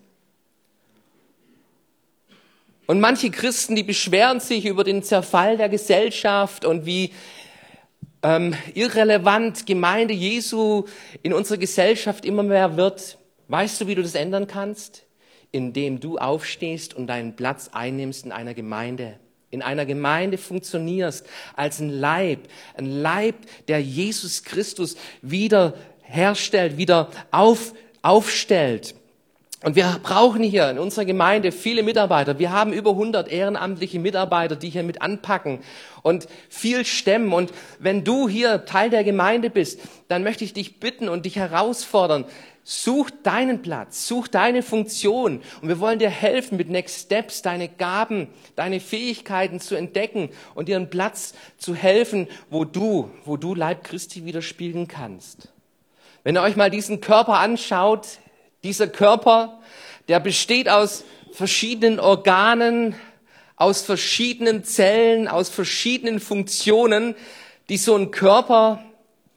Und 2.87 2.99
manche 2.99 3.31
Christen, 3.31 3.75
die 3.75 3.83
beschweren 3.83 4.39
sich 4.39 4.65
über 4.65 4.83
den 4.83 5.01
Zerfall 5.01 5.57
der 5.57 5.69
Gesellschaft 5.69 6.65
und 6.65 6.85
wie 6.85 7.11
ähm, 8.21 8.55
irrelevant 8.73 9.65
Gemeinde 9.65 10.13
Jesu 10.13 10.85
in 11.23 11.33
unserer 11.33 11.57
Gesellschaft 11.57 12.25
immer 12.25 12.43
mehr 12.43 12.77
wird. 12.77 13.17
Weißt 13.47 13.81
du, 13.81 13.87
wie 13.87 13.95
du 13.95 14.03
das 14.03 14.15
ändern 14.15 14.47
kannst? 14.47 15.03
Indem 15.51 15.99
du 15.99 16.17
aufstehst 16.17 16.93
und 16.93 17.07
deinen 17.07 17.35
Platz 17.35 17.69
einnimmst 17.71 18.25
in 18.25 18.31
einer 18.31 18.53
Gemeinde. 18.53 19.19
In 19.49 19.61
einer 19.61 19.85
Gemeinde 19.85 20.37
funktionierst 20.37 21.25
als 21.55 21.79
ein 21.79 21.89
Leib, 21.89 22.39
ein 22.75 22.87
Leib, 22.87 23.35
der 23.67 23.81
Jesus 23.81 24.43
Christus 24.43 24.95
wieder 25.21 25.75
herstellt, 26.01 26.77
wieder 26.77 27.09
auf, 27.31 27.73
aufstellt. 28.01 28.95
Und 29.65 29.75
wir 29.75 29.99
brauchen 30.03 30.43
hier 30.43 30.69
in 30.69 30.77
unserer 30.77 31.05
Gemeinde 31.05 31.51
viele 31.51 31.81
Mitarbeiter. 31.81 32.37
Wir 32.37 32.51
haben 32.51 32.71
über 32.71 32.91
100 32.91 33.27
ehrenamtliche 33.27 33.97
Mitarbeiter, 33.97 34.55
die 34.55 34.69
hier 34.69 34.83
mit 34.83 35.01
anpacken 35.01 35.57
und 36.03 36.27
viel 36.49 36.85
stemmen. 36.85 37.33
Und 37.33 37.51
wenn 37.79 38.03
du 38.03 38.29
hier 38.29 38.65
Teil 38.65 38.91
der 38.91 39.03
Gemeinde 39.03 39.49
bist, 39.49 39.79
dann 40.07 40.21
möchte 40.21 40.43
ich 40.43 40.53
dich 40.53 40.79
bitten 40.79 41.09
und 41.09 41.25
dich 41.25 41.37
herausfordern. 41.37 42.25
Such 42.63 43.09
deinen 43.23 43.63
Platz, 43.63 44.07
such 44.07 44.27
deine 44.27 44.61
Funktion. 44.61 45.41
Und 45.63 45.67
wir 45.67 45.79
wollen 45.79 45.97
dir 45.97 46.11
helfen, 46.11 46.57
mit 46.57 46.69
Next 46.69 46.99
Steps 46.99 47.41
deine 47.41 47.67
Gaben, 47.67 48.27
deine 48.55 48.79
Fähigkeiten 48.79 49.59
zu 49.59 49.73
entdecken 49.73 50.29
und 50.53 50.67
dir 50.67 50.75
einen 50.75 50.91
Platz 50.91 51.33
zu 51.57 51.73
helfen, 51.73 52.27
wo 52.51 52.65
du, 52.65 53.09
wo 53.23 53.35
du 53.35 53.55
Leib 53.55 53.83
Christi 53.83 54.25
widerspiegeln 54.25 54.87
kannst. 54.87 55.47
Wenn 56.23 56.35
ihr 56.37 56.43
euch 56.43 56.55
mal 56.55 56.69
diesen 56.69 57.01
Körper 57.01 57.39
anschaut, 57.39 58.19
dieser 58.65 58.87
Körper, 58.87 59.59
der 60.07 60.19
besteht 60.19 60.67
aus 60.69 61.05
verschiedenen 61.31 61.99
Organen, 61.99 62.95
aus 63.55 63.81
verschiedenen 63.81 64.63
Zellen, 64.63 65.27
aus 65.27 65.49
verschiedenen 65.49 66.19
Funktionen, 66.19 67.15
die 67.69 67.77
so 67.77 67.95
einen 67.95 68.11
Körper 68.11 68.83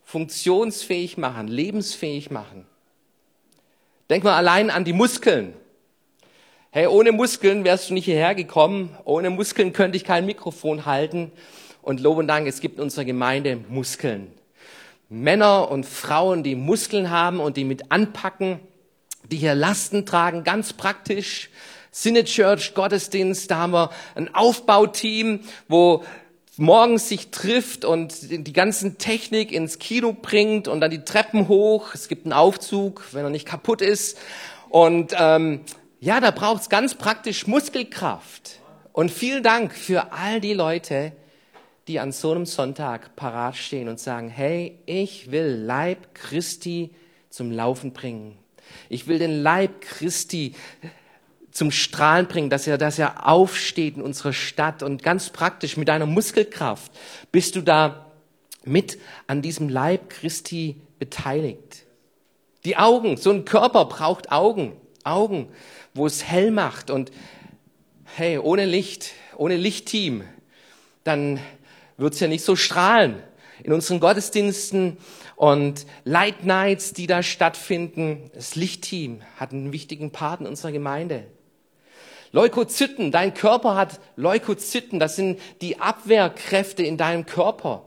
funktionsfähig 0.05 1.19
machen, 1.19 1.49
lebensfähig 1.49 2.31
machen. 2.31 2.67
Denk 4.11 4.25
mal 4.25 4.37
allein 4.37 4.71
an 4.71 4.85
die 4.85 4.93
Muskeln. 4.93 5.55
Hey, 6.71 6.87
ohne 6.87 7.13
Muskeln 7.13 7.65
wärst 7.65 7.91
du 7.91 7.95
nicht 7.95 8.07
hierher 8.07 8.35
gekommen. 8.35 8.97
Ohne 9.05 9.31
Muskeln 9.31 9.73
könnte 9.73 9.97
ich 9.97 10.05
kein 10.05 10.27
Mikrofon 10.27 10.87
halten. 10.87 11.31
Und 11.83 12.01
Lob 12.01 12.19
und 12.19 12.29
Dank, 12.29 12.47
es 12.47 12.61
gibt 12.61 12.77
in 12.77 12.85
unserer 12.85 13.05
Gemeinde 13.05 13.59
Muskeln. 13.69 14.33
Männer 15.09 15.71
und 15.71 15.87
Frauen, 15.87 16.43
die 16.43 16.55
Muskeln 16.55 17.11
haben 17.11 17.41
und 17.41 17.57
die 17.57 17.65
mit 17.65 17.91
anpacken 17.91 18.61
die 19.31 19.37
hier 19.37 19.55
Lasten 19.55 20.07
tragen, 20.07 20.45
ganz 20.45 20.73
praktisch. 20.73 21.51
Sinne 21.91 22.25
Church 22.25 22.75
Gottesdienst, 22.75 23.51
da 23.51 23.57
haben 23.57 23.73
wir 23.73 23.91
ein 24.15 24.35
Aufbauteam, 24.35 25.41
wo 25.69 26.05
morgens 26.57 27.09
sich 27.09 27.31
trifft 27.31 27.85
und 27.85 28.15
die 28.31 28.53
ganzen 28.53 28.99
Technik 28.99 29.53
ins 29.53 29.79
Kino 29.79 30.13
bringt 30.13 30.69
und 30.69 30.81
dann 30.81 30.91
die 30.91 31.05
Treppen 31.05 31.49
hoch. 31.49 31.95
Es 31.95 32.09
gibt 32.09 32.27
einen 32.27 32.33
Aufzug, 32.33 33.05
wenn 33.13 33.25
er 33.25 33.31
nicht 33.31 33.47
kaputt 33.47 33.81
ist. 33.81 34.19
Und 34.69 35.15
ähm, 35.19 35.61
ja, 36.01 36.21
da 36.21 36.31
braucht 36.31 36.63
es 36.63 36.69
ganz 36.69 36.95
praktisch 36.95 37.47
Muskelkraft. 37.47 38.61
Und 38.93 39.11
vielen 39.11 39.43
Dank 39.43 39.73
für 39.73 40.13
all 40.13 40.41
die 40.41 40.55
Leute, 40.55 41.13
die 41.87 42.01
an 42.01 42.13
so 42.13 42.33
einem 42.33 42.47
Sonntag 42.47 43.17
parat 43.17 43.57
stehen 43.57 43.89
und 43.89 43.99
sagen, 43.99 44.29
hey, 44.29 44.79
ich 44.87 45.31
will 45.31 45.63
Leib 45.65 46.15
Christi 46.15 46.91
zum 47.31 47.51
Laufen 47.51 47.93
bringen. 47.93 48.37
Ich 48.89 49.07
will 49.07 49.19
den 49.19 49.43
Leib 49.43 49.81
Christi 49.81 50.55
zum 51.51 51.71
Strahlen 51.71 52.29
bringen, 52.29 52.51
dass 52.51 52.67
er, 52.67 52.79
dass 52.79 52.99
er 52.99 53.29
aufsteht 53.29 53.97
in 53.97 54.03
unserer 54.03 54.33
Stadt 54.33 54.83
und 54.83 55.03
ganz 55.03 55.31
praktisch 55.31 55.77
mit 55.77 55.89
deiner 55.89 56.07
Muskelkraft 56.07 56.93
bist 57.33 57.57
du 57.57 57.63
da 57.63 58.07
mit 58.65 58.99
an 59.27 59.43
diesem 59.43 59.69
Leib 59.69 60.11
Christi 60.11 60.81
beteiligt. 60.99 61.85
Die 62.65 62.77
Augen, 62.77 63.17
so 63.17 63.31
ein 63.31 63.45
Körper 63.45 63.87
braucht 63.87 64.31
Augen, 64.31 64.77
Augen, 65.05 65.49
wo 65.95 66.07
es 66.07 66.25
hell 66.25 66.51
macht 66.51 66.91
und 66.91 67.11
hey, 68.05 68.39
ohne 68.39 68.65
Licht, 68.65 69.13
ohne 69.37 69.57
Lichtteam, 69.57 70.25
dann 71.05 71.41
wird's 71.97 72.21
ja 72.21 72.29
nicht 72.29 72.45
so 72.45 72.57
strahlen. 72.57 73.23
In 73.63 73.73
unseren 73.73 74.01
Gottesdiensten 74.01 74.99
und 75.39 75.87
Light 76.03 76.45
Nights, 76.45 76.95
die 76.95 77.07
da 77.07 77.23
stattfinden, 77.23 78.29
das 78.35 78.57
Lichtteam 78.57 79.23
hat 79.37 79.53
einen 79.53 79.73
wichtigen 79.73 80.11
Part 80.11 80.41
in 80.41 80.49
unserer 80.49 80.73
Gemeinde. 80.73 81.29
Leukozyten, 82.33 83.13
dein 83.13 83.35
Körper 83.35 83.77
hat 83.77 84.01
Leukozyten, 84.17 84.99
das 84.99 85.15
sind 85.15 85.39
die 85.61 85.79
Abwehrkräfte 85.79 86.83
in 86.83 86.97
deinem 86.97 87.25
Körper. 87.25 87.85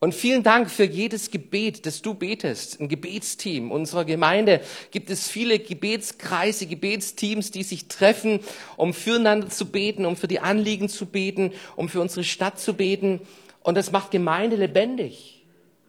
Und 0.00 0.16
vielen 0.16 0.42
Dank 0.42 0.68
für 0.68 0.82
jedes 0.82 1.30
Gebet, 1.30 1.86
das 1.86 2.02
du 2.02 2.14
betest. 2.14 2.80
Ein 2.80 2.88
Gebetsteam 2.88 3.70
unserer 3.70 4.04
Gemeinde 4.04 4.62
gibt 4.90 5.10
es 5.10 5.28
viele 5.28 5.60
Gebetskreise, 5.60 6.66
Gebetsteams, 6.66 7.52
die 7.52 7.62
sich 7.62 7.86
treffen, 7.86 8.40
um 8.76 8.94
füreinander 8.94 9.48
zu 9.48 9.66
beten, 9.66 10.04
um 10.04 10.16
für 10.16 10.26
die 10.26 10.40
Anliegen 10.40 10.88
zu 10.88 11.06
beten, 11.06 11.52
um 11.76 11.88
für 11.88 12.00
unsere 12.00 12.24
Stadt 12.24 12.58
zu 12.58 12.74
beten. 12.74 13.20
Und 13.62 13.76
das 13.76 13.92
macht 13.92 14.10
Gemeinde 14.10 14.56
lebendig, 14.56 15.41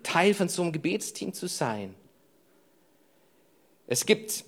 Teil 0.03 0.33
von 0.33 0.49
so 0.49 0.61
einem 0.61 0.71
Gebetsteam 0.71 1.33
zu 1.33 1.47
sein. 1.47 1.95
Es 3.87 4.05
gibt 4.05 4.45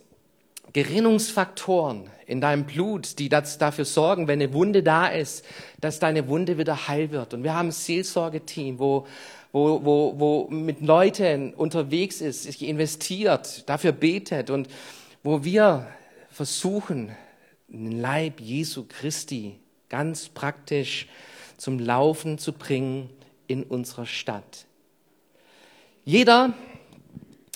Gerinnungsfaktoren 0.73 2.09
in 2.25 2.41
deinem 2.41 2.65
Blut, 2.65 3.19
die 3.19 3.29
dafür 3.29 3.85
sorgen, 3.85 4.27
wenn 4.27 4.41
eine 4.41 4.53
Wunde 4.53 4.83
da 4.83 5.07
ist, 5.07 5.45
dass 5.79 5.99
deine 5.99 6.27
Wunde 6.27 6.57
wieder 6.57 6.87
heil 6.87 7.11
wird. 7.11 7.33
Und 7.33 7.43
wir 7.43 7.53
haben 7.53 7.69
ein 7.69 7.71
Seelsorgeteam, 7.71 8.79
wo 8.79 9.05
wo, 9.55 9.85
wo, 9.85 10.13
wo 10.19 10.47
mit 10.49 10.81
Leuten 10.81 11.53
unterwegs 11.53 12.19
ist, 12.19 12.43
sich 12.43 12.61
investiert, 12.61 13.69
dafür 13.69 13.93
betet 13.93 14.49
und 14.49 14.67
wo 15.23 15.45
wir 15.45 15.87
versuchen, 16.29 17.15
den 17.69 18.01
Leib 18.01 18.41
Jesu 18.41 18.83
Christi 18.83 19.57
ganz 19.87 20.27
praktisch 20.27 21.07
zum 21.55 21.79
Laufen 21.79 22.37
zu 22.37 22.51
bringen 22.51 23.09
in 23.47 23.63
unserer 23.63 24.05
Stadt. 24.05 24.65
Jeder, 26.07 26.53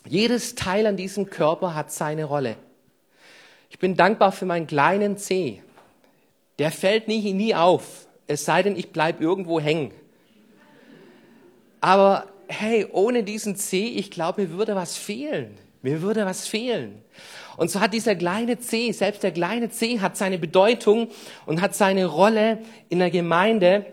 jedes 0.07 0.55
Teil 0.55 0.87
an 0.87 0.97
diesem 0.97 1.29
Körper 1.29 1.75
hat 1.75 1.91
seine 1.91 2.23
Rolle. 2.23 2.55
Ich 3.69 3.77
bin 3.77 3.95
dankbar 3.95 4.31
für 4.31 4.47
meinen 4.47 4.65
kleinen 4.65 5.17
Zeh. 5.17 5.61
Der 6.57 6.71
fällt 6.71 7.07
nie, 7.07 7.31
nie 7.33 7.53
auf, 7.53 8.07
es 8.25 8.45
sei 8.45 8.63
denn, 8.63 8.75
ich 8.75 8.89
bleib 8.89 9.21
irgendwo 9.21 9.59
hängen. 9.59 9.91
Aber 11.79 12.25
hey, 12.47 12.87
ohne 12.91 13.23
diesen 13.23 13.55
C, 13.55 13.85
ich 13.85 14.09
glaube, 14.09 14.41
mir 14.41 14.51
würde 14.51 14.75
was 14.75 14.97
fehlen. 14.97 15.55
Mir 15.83 16.01
würde 16.01 16.25
was 16.25 16.47
fehlen. 16.47 17.03
Und 17.55 17.69
so 17.69 17.79
hat 17.79 17.93
dieser 17.93 18.15
kleine 18.15 18.57
C, 18.57 18.91
selbst 18.91 19.21
der 19.21 19.31
kleine 19.31 19.69
C 19.69 19.99
hat 19.99 20.17
seine 20.17 20.39
Bedeutung 20.39 21.09
und 21.45 21.61
hat 21.61 21.75
seine 21.75 22.07
Rolle 22.07 22.57
in 22.89 22.97
der 22.97 23.11
Gemeinde. 23.11 23.85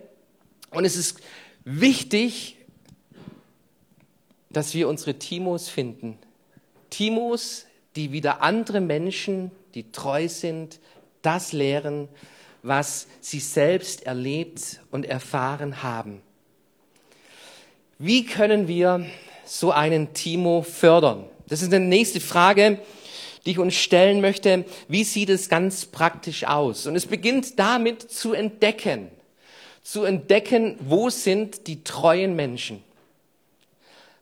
Und 0.71 0.87
es 0.87 0.97
ist 0.97 1.21
wichtig, 1.64 2.56
dass 4.57 4.73
wir 4.73 4.88
unsere 4.88 5.19
Timos 5.19 5.69
finden. 5.69 6.16
Timos, 6.88 7.66
die 7.95 8.11
wieder 8.11 8.40
andere 8.40 8.81
Menschen, 8.81 9.51
die 9.75 9.92
treu 9.92 10.29
sind, 10.29 10.81
das 11.21 11.53
lehren, 11.53 12.09
was 12.62 13.07
sie 13.21 13.40
selbst 13.40 14.07
erlebt 14.07 14.81
und 14.90 15.05
erfahren 15.05 15.83
haben. 15.83 16.23
Wie 17.99 18.25
können 18.25 18.66
wir 18.66 19.05
so 19.45 19.73
einen 19.73 20.14
Timo 20.14 20.62
fördern? 20.62 21.25
Das 21.49 21.61
ist 21.61 21.75
eine 21.75 21.85
nächste 21.85 22.21
Frage, 22.21 22.79
die 23.45 23.51
ich 23.51 23.59
uns 23.59 23.75
stellen 23.75 24.23
möchte. 24.23 24.64
Wie 24.88 25.05
sieht 25.05 25.29
es 25.29 25.51
ganz 25.51 25.85
praktisch 25.85 26.45
aus? 26.45 26.87
Und 26.87 26.97
es 26.97 27.05
beginnt 27.05 27.59
damit 27.59 28.11
zu 28.11 28.33
entdecken, 28.33 29.11
zu 29.83 30.05
entdecken, 30.05 30.79
wo 30.81 31.11
sind 31.11 31.66
die 31.66 31.85
treuen 31.85 32.37
Menschen? 32.37 32.86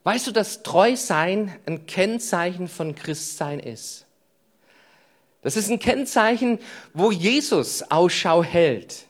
Weißt 0.05 0.27
du, 0.27 0.31
dass 0.31 0.61
Treusein 0.61 1.55
ein 1.65 1.87
Kennzeichen 1.87 2.67
von 2.67 2.93
Christsein 2.93 3.59
ist? 3.59 4.05
Das 5.41 5.57
ist 5.57 5.71
ein 5.71 5.79
Kennzeichen, 5.79 6.59
wo 6.93 7.11
Jesus 7.11 7.81
Ausschau 7.89 8.43
hält 8.43 9.07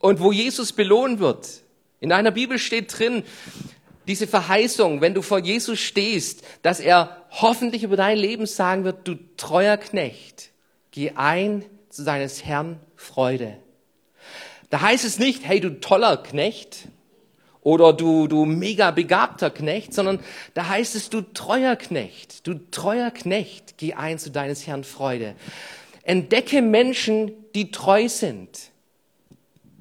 und 0.00 0.18
wo 0.18 0.32
Jesus 0.32 0.72
belohnt 0.72 1.20
wird. 1.20 1.62
In 2.00 2.10
einer 2.10 2.32
Bibel 2.32 2.58
steht 2.58 2.98
drin, 2.98 3.22
diese 4.08 4.26
Verheißung, 4.26 5.00
wenn 5.00 5.14
du 5.14 5.22
vor 5.22 5.38
Jesus 5.38 5.78
stehst, 5.78 6.42
dass 6.62 6.80
er 6.80 7.24
hoffentlich 7.30 7.84
über 7.84 7.96
dein 7.96 8.18
Leben 8.18 8.46
sagen 8.46 8.82
wird, 8.82 9.06
du 9.06 9.14
treuer 9.36 9.76
Knecht, 9.76 10.50
geh 10.90 11.12
ein 11.14 11.64
zu 11.90 12.02
deines 12.02 12.44
Herrn 12.44 12.80
Freude. 12.96 13.56
Da 14.68 14.80
heißt 14.80 15.04
es 15.04 15.20
nicht, 15.20 15.46
hey 15.46 15.60
du 15.60 15.80
toller 15.80 16.16
Knecht 16.16 16.88
oder 17.64 17.92
du, 17.92 18.28
du 18.28 18.44
mega 18.44 18.92
begabter 18.92 19.50
Knecht, 19.50 19.92
sondern 19.92 20.20
da 20.52 20.68
heißt 20.68 20.94
es, 20.94 21.10
du 21.10 21.22
treuer 21.22 21.74
Knecht, 21.74 22.46
du 22.46 22.54
treuer 22.70 23.10
Knecht, 23.10 23.78
geh 23.78 23.94
ein 23.94 24.18
zu 24.20 24.30
deines 24.30 24.66
Herrn 24.66 24.84
Freude. 24.84 25.34
Entdecke 26.02 26.62
Menschen, 26.62 27.32
die 27.54 27.70
treu 27.72 28.08
sind, 28.08 28.70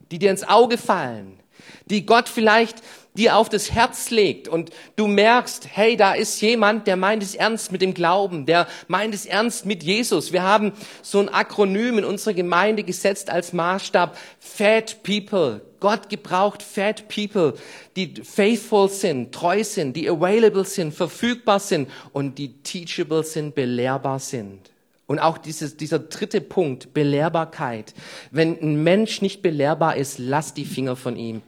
die 0.10 0.18
dir 0.18 0.32
ins 0.32 0.48
Auge 0.48 0.78
fallen, 0.78 1.40
die 1.86 2.06
Gott 2.06 2.30
vielleicht 2.30 2.82
dir 3.16 3.36
auf 3.36 3.50
das 3.50 3.72
Herz 3.72 4.10
legt 4.10 4.48
und 4.48 4.72
du 4.96 5.08
merkst, 5.08 5.68
hey, 5.72 5.98
da 5.98 6.14
ist 6.14 6.42
jemand, 6.42 6.88
der 6.88 6.96
meint 6.96 7.22
es 7.22 7.36
ernst 7.36 7.72
mit 7.72 7.82
dem 7.82 7.94
Glauben, 7.94 8.46
der 8.46 8.68
meint 8.88 9.14
es 9.14 9.26
ernst 9.26 9.66
mit 9.66 9.84
Jesus. 9.84 10.32
Wir 10.32 10.44
haben 10.44 10.72
so 11.02 11.20
ein 11.20 11.30
Akronym 11.30 12.00
in 12.00 12.06
unserer 12.06 12.34
Gemeinde 12.34 12.84
gesetzt 12.84 13.30
als 13.30 13.54
Maßstab, 13.54 14.18
Fat 14.40 15.04
People. 15.04 15.62
Gott 15.84 16.08
gebraucht 16.08 16.64
Fat 16.64 17.10
People, 17.10 17.56
die 17.98 18.14
faithful 18.24 18.88
sind, 18.88 19.34
treu 19.34 19.66
sind, 19.66 19.98
die 19.98 20.10
available 20.10 20.64
sind, 20.64 20.94
verfügbar 20.94 21.60
sind 21.60 21.90
und 22.14 22.38
die 22.38 22.54
teachable 22.64 23.22
sind, 23.26 23.54
belehrbar 23.54 24.20
sind. 24.20 24.72
Und 25.08 25.20
auch 25.20 25.38
dieses, 25.38 25.76
dieser 25.76 26.00
dritte 26.00 26.40
Punkt, 26.40 26.94
Belehrbarkeit. 26.94 27.94
Wenn 28.32 28.58
ein 28.62 28.82
Mensch 28.82 29.22
nicht 29.22 29.42
belehrbar 29.42 29.98
ist, 29.98 30.20
lass 30.20 30.54
die 30.54 30.64
Finger 30.64 30.96
von 30.96 31.18
ihm. 31.18 31.42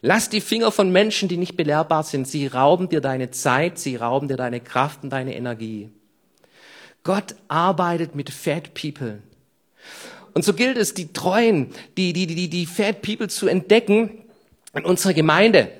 Lass 0.00 0.28
die 0.28 0.40
Finger 0.40 0.72
von 0.72 0.90
Menschen, 0.90 1.28
die 1.28 1.36
nicht 1.36 1.56
belehrbar 1.56 2.02
sind. 2.02 2.26
Sie 2.26 2.48
rauben 2.48 2.88
dir 2.88 3.00
deine 3.00 3.30
Zeit, 3.30 3.78
sie 3.78 3.94
rauben 3.94 4.26
dir 4.26 4.36
deine 4.36 4.58
Kraft 4.58 5.04
und 5.04 5.10
deine 5.10 5.36
Energie. 5.36 5.90
Gott 7.04 7.36
arbeitet 7.46 8.16
mit 8.16 8.30
Fat 8.30 8.74
People. 8.74 9.20
Und 10.34 10.44
so 10.44 10.52
gilt 10.52 10.76
es, 10.76 10.94
die 10.94 11.12
Treuen, 11.12 11.70
die, 11.96 12.12
die, 12.12 12.26
die, 12.26 12.50
die 12.50 12.66
Fat 12.66 13.02
People 13.02 13.28
zu 13.28 13.46
entdecken 13.46 14.10
in 14.74 14.84
unserer 14.84 15.14
Gemeinde. 15.14 15.70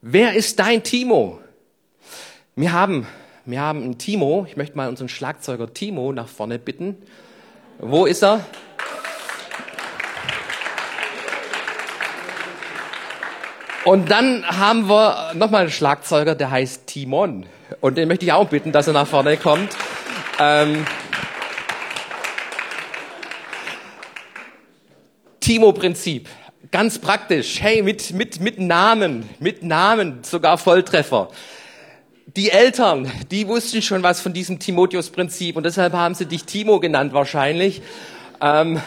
Wer 0.00 0.34
ist 0.34 0.58
dein 0.58 0.82
Timo? 0.82 1.40
Wir 2.54 2.72
haben, 2.72 3.06
wir 3.44 3.60
haben 3.60 3.82
einen 3.82 3.98
Timo. 3.98 4.46
Ich 4.48 4.56
möchte 4.56 4.76
mal 4.76 4.88
unseren 4.88 5.10
Schlagzeuger 5.10 5.72
Timo 5.72 6.12
nach 6.12 6.28
vorne 6.28 6.58
bitten. 6.58 6.96
Wo 7.78 8.06
ist 8.06 8.24
er? 8.24 8.46
Und 13.84 14.10
dann 14.10 14.44
haben 14.46 14.88
wir 14.88 15.34
nochmal 15.34 15.62
einen 15.62 15.70
Schlagzeuger, 15.70 16.34
der 16.34 16.50
heißt 16.50 16.86
Timon. 16.86 17.46
Und 17.80 17.98
den 17.98 18.08
möchte 18.08 18.24
ich 18.24 18.32
auch 18.32 18.48
bitten, 18.48 18.72
dass 18.72 18.86
er 18.86 18.94
nach 18.94 19.06
vorne 19.06 19.36
kommt. 19.36 19.76
Ähm, 20.40 20.84
Timo-Prinzip. 25.46 26.28
Ganz 26.72 26.98
praktisch. 26.98 27.62
Hey, 27.62 27.80
mit, 27.80 28.12
mit, 28.12 28.40
mit 28.40 28.58
Namen, 28.58 29.28
mit 29.38 29.62
Namen, 29.62 30.24
sogar 30.24 30.58
Volltreffer. 30.58 31.28
Die 32.34 32.50
Eltern, 32.50 33.08
die 33.30 33.46
wussten 33.46 33.80
schon 33.80 34.02
was 34.02 34.20
von 34.20 34.32
diesem 34.32 34.58
Timotheus-Prinzip 34.58 35.54
und 35.54 35.64
deshalb 35.64 35.92
haben 35.92 36.16
sie 36.16 36.26
dich 36.26 36.46
Timo 36.46 36.80
genannt 36.80 37.12
wahrscheinlich. 37.12 37.80
Ähm, 38.40 38.80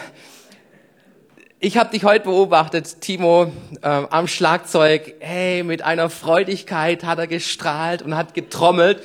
ich 1.60 1.78
habe 1.78 1.88
dich 1.92 2.04
heute 2.04 2.26
beobachtet, 2.26 3.00
Timo, 3.00 3.50
äh, 3.80 3.88
am 3.88 4.28
Schlagzeug. 4.28 5.14
Hey, 5.20 5.62
mit 5.62 5.80
einer 5.80 6.10
Freudigkeit 6.10 7.04
hat 7.04 7.18
er 7.18 7.26
gestrahlt 7.26 8.02
und 8.02 8.18
hat 8.18 8.34
getrommelt. 8.34 9.02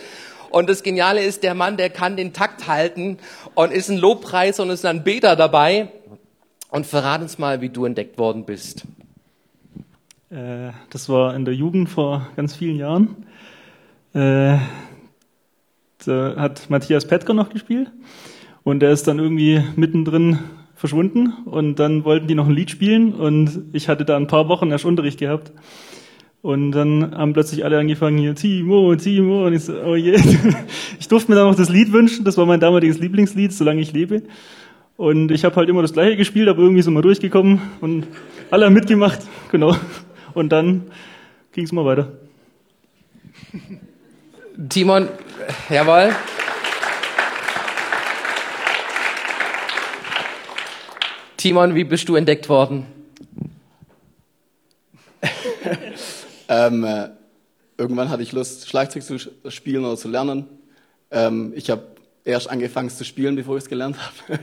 Und 0.50 0.70
das 0.70 0.84
Geniale 0.84 1.24
ist, 1.24 1.44
der 1.44 1.54
Mann, 1.54 1.78
der 1.78 1.90
kann 1.90 2.18
den 2.18 2.34
Takt 2.34 2.68
halten 2.68 3.18
und 3.54 3.72
ist 3.72 3.90
ein 3.90 3.98
Lobpreis 3.98 4.60
und 4.60 4.70
ist 4.72 4.86
ein 4.86 5.06
Beter 5.06 5.38
dabei. 5.38 5.88
Und 6.76 6.86
verrat 6.86 7.22
uns 7.22 7.38
mal, 7.38 7.62
wie 7.62 7.70
du 7.70 7.86
entdeckt 7.86 8.18
worden 8.18 8.44
bist. 8.46 8.86
Äh, 10.30 10.72
das 10.90 11.08
war 11.08 11.34
in 11.34 11.46
der 11.46 11.54
Jugend 11.54 11.88
vor 11.90 12.28
ganz 12.36 12.54
vielen 12.54 12.76
Jahren. 12.76 13.16
Äh, 14.14 14.58
Da 16.06 16.36
hat 16.36 16.70
Matthias 16.70 17.08
Petker 17.08 17.34
noch 17.34 17.50
gespielt 17.50 17.92
und 18.64 18.82
der 18.82 18.92
ist 18.92 19.08
dann 19.08 19.20
irgendwie 19.20 19.64
mittendrin 19.78 20.40
verschwunden 20.76 21.34
und 21.46 21.80
dann 21.80 22.04
wollten 22.04 22.28
die 22.28 22.36
noch 22.36 22.48
ein 22.48 22.54
Lied 22.54 22.70
spielen 22.70 23.14
und 23.14 23.70
ich 23.72 23.88
hatte 23.88 24.04
da 24.04 24.18
ein 24.18 24.28
paar 24.28 24.50
Wochen 24.50 24.70
erst 24.70 24.84
Unterricht 24.84 25.20
gehabt. 25.20 25.54
Und 26.42 26.74
dann 26.74 27.16
haben 27.18 27.34
plötzlich 27.34 27.64
alle 27.64 27.80
angefangen 27.80 28.20
hier, 28.20 28.36
Timo, 28.36 28.96
Timo, 28.98 29.48
und 29.48 29.54
ich 29.54 29.64
so, 29.64 29.82
oh 29.82 29.96
je. 29.96 30.20
Ich 31.00 31.08
durfte 31.08 31.32
mir 31.32 31.38
dann 31.38 31.48
noch 31.48 31.56
das 31.56 31.70
Lied 31.70 31.92
wünschen, 31.94 32.26
das 32.26 32.38
war 32.38 32.46
mein 32.46 32.60
damaliges 32.60 33.00
Lieblingslied, 33.00 33.54
solange 33.54 33.82
ich 33.82 33.94
lebe. 33.94 34.24
Und 34.98 35.32
ich 35.32 35.44
habe 35.44 35.56
halt 35.58 35.68
immer 35.68 35.82
das 35.82 35.94
gleiche 35.94 36.16
gespielt, 36.16 36.48
aber 36.48 36.62
irgendwie 36.62 36.82
sind 36.82 36.94
wir 36.94 37.02
durchgekommen 37.02 37.62
und 37.82 38.08
alle 38.50 38.66
haben 38.66 38.74
mitgemacht, 38.74 39.20
genau. 39.52 39.76
Und 40.34 40.50
dann 40.50 40.90
ging 41.52 41.66
es 41.66 41.72
mal 41.72 41.86
weiter. 41.86 42.12
Timon, 44.70 45.10
jawohl. 45.70 46.16
Timon, 51.38 51.76
wie 51.76 51.84
bist 51.84 52.08
du 52.08 52.16
entdeckt 52.16 52.48
worden? 52.48 52.86
ähm, 56.48 56.84
äh, 56.86 57.10
irgendwann 57.78 58.10
hatte 58.10 58.24
ich 58.24 58.32
Lust, 58.32 58.70
Schlagzeug 58.70 59.04
zu 59.04 59.18
spielen 59.50 59.84
oder 59.84 59.98
zu 59.98 60.08
lernen. 60.08 60.48
Ähm, 61.12 61.52
ich 61.56 61.70
habe 61.70 61.95
erst 62.26 62.50
angefangen 62.50 62.90
zu 62.90 63.06
spielen, 63.06 63.36
bevor 63.36 63.56
ich 63.56 63.64
es 63.64 63.70
gelernt 63.70 63.98
habe. 63.98 64.40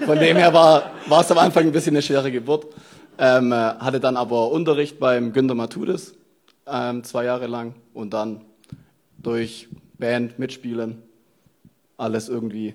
Von 0.04 0.18
dem 0.18 0.36
her 0.36 0.52
war, 0.52 0.90
war 1.06 1.20
es 1.22 1.30
am 1.30 1.38
Anfang 1.38 1.64
ein 1.64 1.72
bisschen 1.72 1.94
eine 1.94 2.02
schwere 2.02 2.30
Geburt. 2.30 2.66
Ähm, 3.18 3.52
äh, 3.52 3.54
hatte 3.54 4.00
dann 4.00 4.16
aber 4.16 4.50
Unterricht 4.50 4.98
beim 4.98 5.32
Günter 5.32 5.54
Matudis, 5.54 6.14
ähm, 6.66 7.02
zwei 7.04 7.24
Jahre 7.24 7.46
lang. 7.46 7.74
Und 7.94 8.12
dann 8.12 8.44
durch 9.16 9.68
Band, 9.98 10.38
Mitspielen, 10.38 11.02
alles 11.96 12.28
irgendwie 12.28 12.74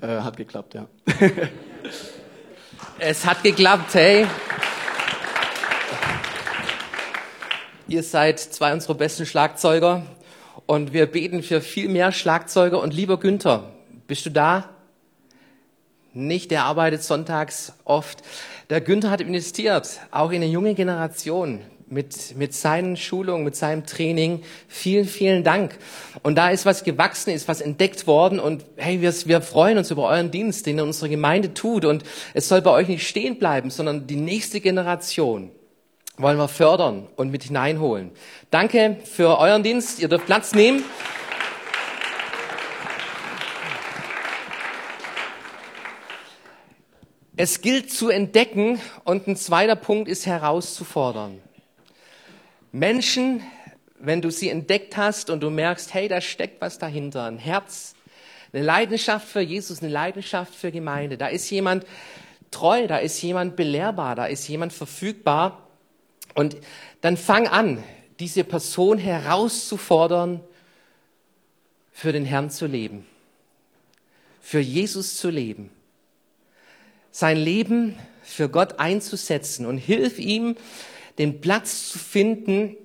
äh, 0.00 0.06
hat 0.06 0.36
geklappt, 0.36 0.74
ja. 0.74 0.86
es 2.98 3.24
hat 3.26 3.42
geklappt, 3.42 3.94
hey. 3.94 4.26
Ihr 7.86 8.02
seid 8.04 8.38
zwei 8.38 8.72
unserer 8.72 8.94
besten 8.94 9.26
Schlagzeuger 9.26 10.04
und 10.70 10.92
wir 10.92 11.06
beten 11.06 11.42
für 11.42 11.60
viel 11.60 11.88
mehr 11.88 12.12
Schlagzeuger. 12.12 12.80
Und 12.80 12.94
lieber 12.94 13.18
Günther, 13.18 13.72
bist 14.06 14.24
du 14.24 14.30
da? 14.30 14.70
Nicht, 16.12 16.52
der 16.52 16.62
arbeitet 16.62 17.02
sonntags 17.02 17.72
oft. 17.84 18.22
Der 18.70 18.80
Günther 18.80 19.10
hat 19.10 19.20
investiert, 19.20 19.98
auch 20.12 20.30
in 20.30 20.36
eine 20.36 20.46
junge 20.46 20.76
Generation 20.76 21.58
mit, 21.88 22.36
mit 22.36 22.54
seinen 22.54 22.96
Schulungen, 22.96 23.42
mit 23.42 23.56
seinem 23.56 23.84
Training. 23.84 24.44
Vielen, 24.68 25.06
vielen 25.06 25.42
Dank. 25.42 25.76
Und 26.22 26.36
da 26.36 26.50
ist 26.50 26.64
was 26.66 26.84
gewachsen, 26.84 27.30
ist 27.30 27.48
was 27.48 27.60
entdeckt 27.60 28.06
worden. 28.06 28.38
Und 28.38 28.64
hey, 28.76 29.00
wir, 29.00 29.12
wir 29.26 29.40
freuen 29.40 29.76
uns 29.76 29.90
über 29.90 30.04
euren 30.04 30.30
Dienst, 30.30 30.66
den 30.66 30.78
unsere 30.78 31.08
Gemeinde 31.08 31.52
tut. 31.52 31.84
Und 31.84 32.04
es 32.32 32.46
soll 32.46 32.62
bei 32.62 32.70
euch 32.70 32.86
nicht 32.86 33.08
stehen 33.08 33.40
bleiben, 33.40 33.70
sondern 33.70 34.06
die 34.06 34.14
nächste 34.14 34.60
Generation 34.60 35.50
wollen 36.20 36.36
wir 36.36 36.48
fördern 36.48 37.06
und 37.16 37.30
mit 37.30 37.44
hineinholen. 37.44 38.10
Danke 38.50 38.98
für 39.04 39.38
euren 39.38 39.62
Dienst. 39.62 40.00
Ihr 40.00 40.08
dürft 40.08 40.26
Platz 40.26 40.54
nehmen. 40.54 40.84
Es 47.36 47.62
gilt 47.62 47.90
zu 47.90 48.10
entdecken 48.10 48.78
und 49.04 49.26
ein 49.26 49.36
zweiter 49.36 49.76
Punkt 49.76 50.08
ist 50.08 50.26
herauszufordern. 50.26 51.40
Menschen, 52.70 53.42
wenn 53.98 54.20
du 54.20 54.30
sie 54.30 54.50
entdeckt 54.50 54.98
hast 54.98 55.30
und 55.30 55.40
du 55.40 55.48
merkst, 55.48 55.94
hey, 55.94 56.06
da 56.06 56.20
steckt 56.20 56.60
was 56.60 56.78
dahinter, 56.78 57.24
ein 57.24 57.38
Herz, 57.38 57.94
eine 58.52 58.62
Leidenschaft 58.62 59.26
für 59.26 59.40
Jesus, 59.40 59.80
eine 59.80 59.90
Leidenschaft 59.90 60.54
für 60.54 60.70
Gemeinde, 60.70 61.16
da 61.16 61.28
ist 61.28 61.48
jemand 61.48 61.86
treu, 62.50 62.86
da 62.86 62.98
ist 62.98 63.22
jemand 63.22 63.56
belehrbar, 63.56 64.16
da 64.16 64.26
ist 64.26 64.46
jemand 64.46 64.74
verfügbar, 64.74 65.69
und 66.34 66.56
dann 67.00 67.16
fang 67.16 67.46
an, 67.46 67.82
diese 68.18 68.44
Person 68.44 68.98
herauszufordern, 68.98 70.40
für 71.92 72.12
den 72.12 72.24
Herrn 72.24 72.48
zu 72.48 72.66
leben, 72.66 73.04
für 74.40 74.60
Jesus 74.60 75.18
zu 75.18 75.28
leben, 75.28 75.70
sein 77.10 77.36
Leben 77.36 77.98
für 78.22 78.48
Gott 78.48 78.78
einzusetzen 78.78 79.66
und 79.66 79.76
hilf 79.76 80.18
ihm, 80.18 80.56
den 81.18 81.42
Platz 81.42 81.90
zu 81.90 81.98
finden, 81.98 82.76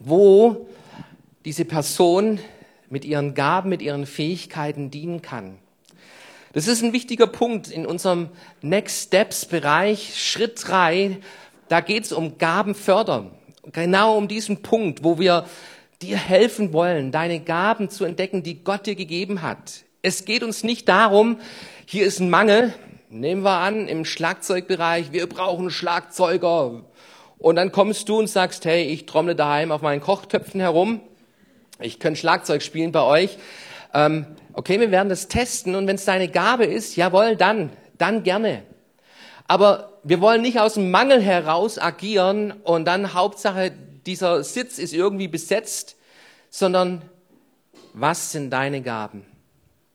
wo 0.00 0.68
diese 1.44 1.64
Person 1.64 2.40
mit 2.90 3.04
ihren 3.04 3.34
Gaben, 3.34 3.68
mit 3.68 3.80
ihren 3.80 4.06
Fähigkeiten 4.06 4.90
dienen 4.90 5.22
kann. 5.22 5.58
Das 6.52 6.66
ist 6.66 6.82
ein 6.82 6.92
wichtiger 6.92 7.28
Punkt 7.28 7.70
in 7.70 7.86
unserem 7.86 8.28
Next 8.60 9.06
Steps 9.06 9.46
Bereich, 9.46 10.20
Schritt 10.20 10.60
drei 10.66 11.18
da 11.72 11.80
geht 11.80 12.04
es 12.04 12.12
um 12.12 12.36
Gaben 12.36 12.74
fördern. 12.74 13.30
Genau 13.72 14.18
um 14.18 14.28
diesen 14.28 14.60
Punkt, 14.60 15.04
wo 15.04 15.18
wir 15.18 15.46
dir 16.02 16.18
helfen 16.18 16.74
wollen, 16.74 17.12
deine 17.12 17.40
Gaben 17.40 17.88
zu 17.88 18.04
entdecken, 18.04 18.42
die 18.42 18.62
Gott 18.62 18.84
dir 18.84 18.94
gegeben 18.94 19.40
hat. 19.40 19.84
Es 20.02 20.26
geht 20.26 20.42
uns 20.42 20.64
nicht 20.64 20.86
darum, 20.86 21.38
hier 21.86 22.04
ist 22.04 22.20
ein 22.20 22.28
Mangel, 22.28 22.74
nehmen 23.08 23.42
wir 23.42 23.56
an, 23.56 23.88
im 23.88 24.04
Schlagzeugbereich, 24.04 25.12
wir 25.12 25.26
brauchen 25.26 25.70
Schlagzeuger. 25.70 26.82
Und 27.38 27.56
dann 27.56 27.72
kommst 27.72 28.06
du 28.10 28.18
und 28.18 28.26
sagst, 28.26 28.66
hey, 28.66 28.84
ich 28.84 29.06
trommle 29.06 29.34
daheim 29.34 29.72
auf 29.72 29.80
meinen 29.80 30.02
Kochtöpfen 30.02 30.60
herum, 30.60 31.00
ich 31.80 31.98
könnte 31.98 32.20
Schlagzeug 32.20 32.62
spielen 32.62 32.92
bei 32.92 33.02
euch. 33.02 33.38
Ähm, 33.94 34.26
okay, 34.52 34.78
wir 34.78 34.90
werden 34.90 35.08
das 35.08 35.28
testen 35.28 35.74
und 35.74 35.86
wenn 35.86 35.96
es 35.96 36.04
deine 36.04 36.28
Gabe 36.28 36.66
ist, 36.66 36.96
jawohl, 36.96 37.34
dann, 37.36 37.70
dann 37.96 38.24
gerne. 38.24 38.62
Aber 39.48 39.91
wir 40.04 40.20
wollen 40.20 40.42
nicht 40.42 40.58
aus 40.58 40.74
dem 40.74 40.90
Mangel 40.90 41.20
heraus 41.20 41.78
agieren 41.78 42.52
und 42.64 42.84
dann 42.86 43.14
Hauptsache 43.14 43.72
dieser 44.06 44.42
Sitz 44.42 44.78
ist 44.78 44.92
irgendwie 44.92 45.28
besetzt, 45.28 45.96
sondern 46.50 47.02
was 47.92 48.32
sind 48.32 48.50
deine 48.50 48.82
Gaben? 48.82 49.24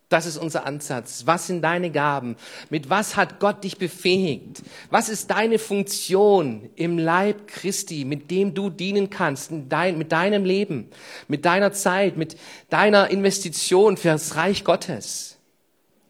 Das 0.10 0.26
ist 0.26 0.38
unser 0.38 0.65
Ansatz. 0.65 1.24
Was 1.26 1.48
sind 1.48 1.62
deine 1.62 1.91
Gaben? 1.91 2.38
Mit 2.70 2.89
was 2.89 3.17
hat 3.17 3.41
Gott 3.41 3.65
dich 3.65 3.78
befähigt? 3.78 4.62
Was 4.89 5.10
ist 5.10 5.32
deine 5.32 5.60
Funktion 5.60 6.70
im 6.78 6.98
Leib 6.98 7.48
Christi, 7.48 8.06
mit 8.06 8.32
dem 8.32 8.54
du 8.54 8.70
dienen 8.70 9.10
kannst, 9.10 9.52
dein, 9.67 9.98
mit 9.98 10.13
deinem 10.13 10.46
Leben, 10.46 10.89
mit 11.28 11.43
deiner 11.43 11.74
Zeit, 11.74 12.15
mit 12.15 12.38
deiner 12.70 13.10
Investition 13.10 13.98
fürs 13.98 14.38
Reich 14.38 14.63
Gottes? 14.63 15.39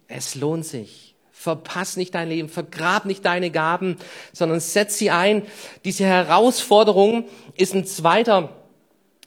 Es 0.07 0.35
lohnt 0.35 0.65
sich. 0.65 1.06
Verpass 1.39 1.97
nicht 1.97 2.15
dein 2.15 2.29
Leben, 2.29 2.49
vergrab 2.49 3.05
nicht 3.05 3.23
deine 3.23 3.51
Gaben, 3.51 3.97
sondern 4.33 4.59
setz 4.59 4.97
sie 4.97 5.11
ein. 5.11 5.43
Diese 5.85 6.03
Herausforderung 6.03 7.25
ist 7.55 7.75
ein 7.75 7.85
zweiter 7.85 8.49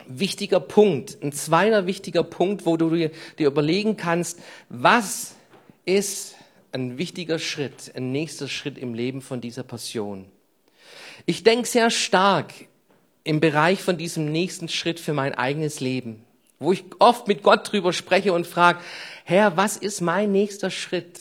wichtiger 0.08 0.58
Punkt, 0.58 1.18
ein 1.22 1.32
zweiter 1.32 1.86
wichtiger 1.86 2.24
Punkt, 2.24 2.66
wo 2.66 2.76
du 2.76 2.90
dir, 2.90 3.12
dir 3.38 3.46
überlegen 3.46 3.96
kannst, 3.96 4.40
was 4.68 5.36
ist 5.84 6.34
ein 6.72 6.98
wichtiger 6.98 7.38
Schritt, 7.38 7.92
ein 7.94 8.10
nächster 8.10 8.48
Schritt 8.48 8.76
im 8.76 8.92
Leben 8.92 9.22
von 9.22 9.40
dieser 9.40 9.62
Passion. 9.62 10.26
Ich 11.26 11.44
denke 11.44 11.68
sehr 11.68 11.90
stark 11.90 12.52
im 13.22 13.38
Bereich 13.38 13.80
von 13.80 13.96
diesem 13.96 14.32
nächsten 14.32 14.68
Schritt 14.68 14.98
für 14.98 15.12
mein 15.12 15.34
eigenes 15.36 15.78
Leben, 15.78 16.24
wo 16.58 16.72
ich 16.72 16.84
oft 16.98 17.28
mit 17.28 17.44
Gott 17.44 17.70
drüber 17.70 17.92
spreche 17.92 18.32
und 18.32 18.48
frage, 18.48 18.80
Herr, 19.24 19.56
was 19.56 19.76
ist 19.76 20.00
mein 20.00 20.32
nächster 20.32 20.72
Schritt? 20.72 21.20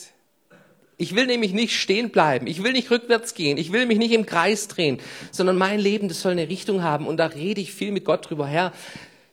Ich 1.02 1.16
will 1.16 1.28
nämlich 1.28 1.54
nicht 1.54 1.80
stehen 1.80 2.10
bleiben. 2.10 2.46
Ich 2.46 2.62
will 2.62 2.74
nicht 2.74 2.92
rückwärts 2.92 3.34
gehen. 3.34 3.58
Ich 3.58 3.72
will 3.72 3.86
mich 3.86 3.98
nicht 3.98 4.12
im 4.12 4.26
Kreis 4.26 4.68
drehen, 4.68 5.00
sondern 5.32 5.58
mein 5.58 5.80
Leben, 5.80 6.10
das 6.10 6.20
soll 6.20 6.34
eine 6.34 6.50
Richtung 6.50 6.84
haben. 6.84 7.08
Und 7.08 7.16
da 7.16 7.28
rede 7.28 7.62
ich 7.62 7.74
viel 7.74 7.94
mit 7.94 8.04
Gott 8.04 8.30
drüber. 8.30 8.46
Herr, 8.46 8.74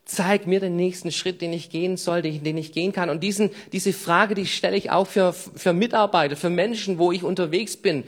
zeig 0.05 0.47
mir 0.47 0.61
den 0.61 0.77
nächsten 0.77 1.11
Schritt, 1.11 1.41
den 1.41 1.53
ich 1.53 1.69
gehen 1.69 1.97
soll, 1.97 2.23
den 2.23 2.57
ich 2.57 2.71
gehen 2.71 2.93
kann. 2.93 3.11
Und 3.11 3.25
diesen, 3.25 3.51
diese 3.73 3.93
Frage, 3.93 4.37
die 4.37 4.47
stelle 4.47 4.77
ich 4.77 4.93
auch 4.93 5.09
für, 5.09 5.33
für 5.33 5.73
Mitarbeiter, 5.73 6.37
für 6.37 6.51
Menschen, 6.51 6.99
wo 6.99 7.11
ich 7.11 7.25
unterwegs 7.25 7.77
bin, 7.77 8.05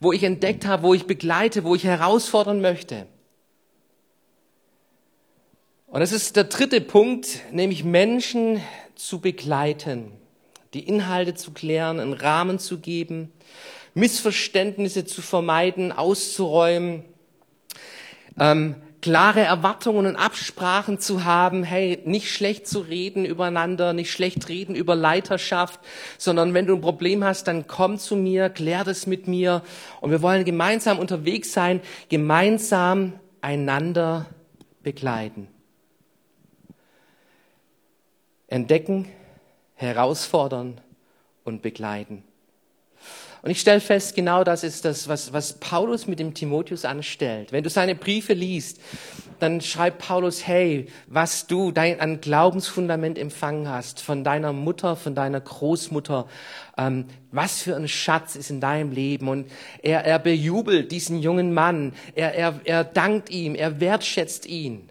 wo 0.00 0.12
ich 0.12 0.22
entdeckt 0.22 0.66
habe, 0.66 0.82
wo 0.82 0.92
ich 0.92 1.06
begleite, 1.06 1.64
wo 1.64 1.74
ich 1.74 1.84
herausfordern 1.84 2.60
möchte. 2.60 3.06
Und 5.86 6.00
das 6.00 6.12
ist 6.12 6.36
der 6.36 6.44
dritte 6.44 6.82
Punkt, 6.82 7.40
nämlich 7.52 7.84
Menschen 7.84 8.60
zu 8.96 9.18
begleiten 9.18 10.17
die 10.74 10.86
Inhalte 10.86 11.34
zu 11.34 11.52
klären, 11.52 12.00
einen 12.00 12.12
Rahmen 12.12 12.58
zu 12.58 12.78
geben, 12.78 13.32
Missverständnisse 13.94 15.04
zu 15.04 15.22
vermeiden, 15.22 15.92
auszuräumen, 15.92 17.04
ähm, 18.38 18.76
klare 19.00 19.40
Erwartungen 19.40 20.06
und 20.06 20.16
Absprachen 20.16 20.98
zu 20.98 21.24
haben, 21.24 21.62
hey, 21.62 22.00
nicht 22.04 22.30
schlecht 22.30 22.66
zu 22.66 22.80
reden 22.80 23.24
übereinander, 23.24 23.92
nicht 23.92 24.10
schlecht 24.10 24.48
reden 24.48 24.74
über 24.74 24.96
Leiterschaft, 24.96 25.80
sondern 26.18 26.54
wenn 26.54 26.66
du 26.66 26.74
ein 26.74 26.80
Problem 26.80 27.22
hast, 27.24 27.46
dann 27.46 27.66
komm 27.66 27.98
zu 27.98 28.16
mir, 28.16 28.50
klär 28.50 28.84
das 28.84 29.06
mit 29.06 29.28
mir 29.28 29.62
und 30.00 30.10
wir 30.10 30.22
wollen 30.22 30.44
gemeinsam 30.44 30.98
unterwegs 30.98 31.52
sein, 31.52 31.80
gemeinsam 32.08 33.12
einander 33.40 34.26
begleiten. 34.82 35.48
Entdecken, 38.48 39.06
herausfordern 39.78 40.80
und 41.44 41.62
begleiten. 41.62 42.24
Und 43.42 43.50
ich 43.50 43.60
stelle 43.60 43.80
fest, 43.80 44.16
genau 44.16 44.42
das 44.42 44.64
ist 44.64 44.84
das, 44.84 45.06
was, 45.06 45.32
was 45.32 45.54
Paulus 45.54 46.08
mit 46.08 46.18
dem 46.18 46.34
Timotheus 46.34 46.84
anstellt. 46.84 47.52
Wenn 47.52 47.62
du 47.62 47.70
seine 47.70 47.94
Briefe 47.94 48.32
liest, 48.32 48.80
dann 49.38 49.60
schreibt 49.60 49.98
Paulus, 49.98 50.44
hey, 50.44 50.86
was 51.06 51.46
du 51.46 51.70
dein, 51.70 52.00
an 52.00 52.20
Glaubensfundament 52.20 53.16
empfangen 53.16 53.68
hast 53.68 54.02
von 54.02 54.24
deiner 54.24 54.52
Mutter, 54.52 54.96
von 54.96 55.14
deiner 55.14 55.40
Großmutter, 55.40 56.26
ähm, 56.76 57.04
was 57.30 57.62
für 57.62 57.76
ein 57.76 57.86
Schatz 57.86 58.34
ist 58.34 58.50
in 58.50 58.60
deinem 58.60 58.90
Leben. 58.90 59.28
Und 59.28 59.48
er, 59.82 60.04
er 60.04 60.18
bejubelt 60.18 60.90
diesen 60.90 61.20
jungen 61.20 61.54
Mann, 61.54 61.92
er, 62.16 62.34
er, 62.34 62.60
er 62.64 62.82
dankt 62.82 63.30
ihm, 63.30 63.54
er 63.54 63.78
wertschätzt 63.78 64.46
ihn. 64.46 64.87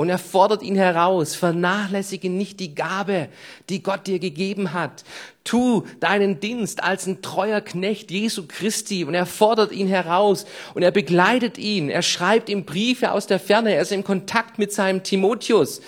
Und 0.00 0.08
er 0.08 0.16
fordert 0.16 0.62
ihn 0.62 0.76
heraus, 0.76 1.34
vernachlässige 1.34 2.30
nicht 2.30 2.58
die 2.58 2.74
Gabe, 2.74 3.28
die 3.68 3.82
Gott 3.82 4.06
dir 4.06 4.18
gegeben 4.18 4.72
hat. 4.72 5.04
Tu 5.44 5.82
deinen 6.00 6.40
Dienst 6.40 6.82
als 6.82 7.06
ein 7.06 7.20
treuer 7.20 7.60
Knecht 7.60 8.10
Jesu 8.10 8.46
Christi. 8.48 9.04
Und 9.04 9.12
er 9.12 9.26
fordert 9.26 9.72
ihn 9.72 9.88
heraus 9.88 10.46
und 10.72 10.82
er 10.82 10.90
begleitet 10.90 11.58
ihn. 11.58 11.90
Er 11.90 12.00
schreibt 12.00 12.48
ihm 12.48 12.64
Briefe 12.64 13.12
aus 13.12 13.26
der 13.26 13.38
Ferne. 13.38 13.74
Er 13.74 13.82
ist 13.82 13.92
in 13.92 14.02
Kontakt 14.02 14.58
mit 14.58 14.72
seinem 14.72 15.02
Timotheus, 15.02 15.82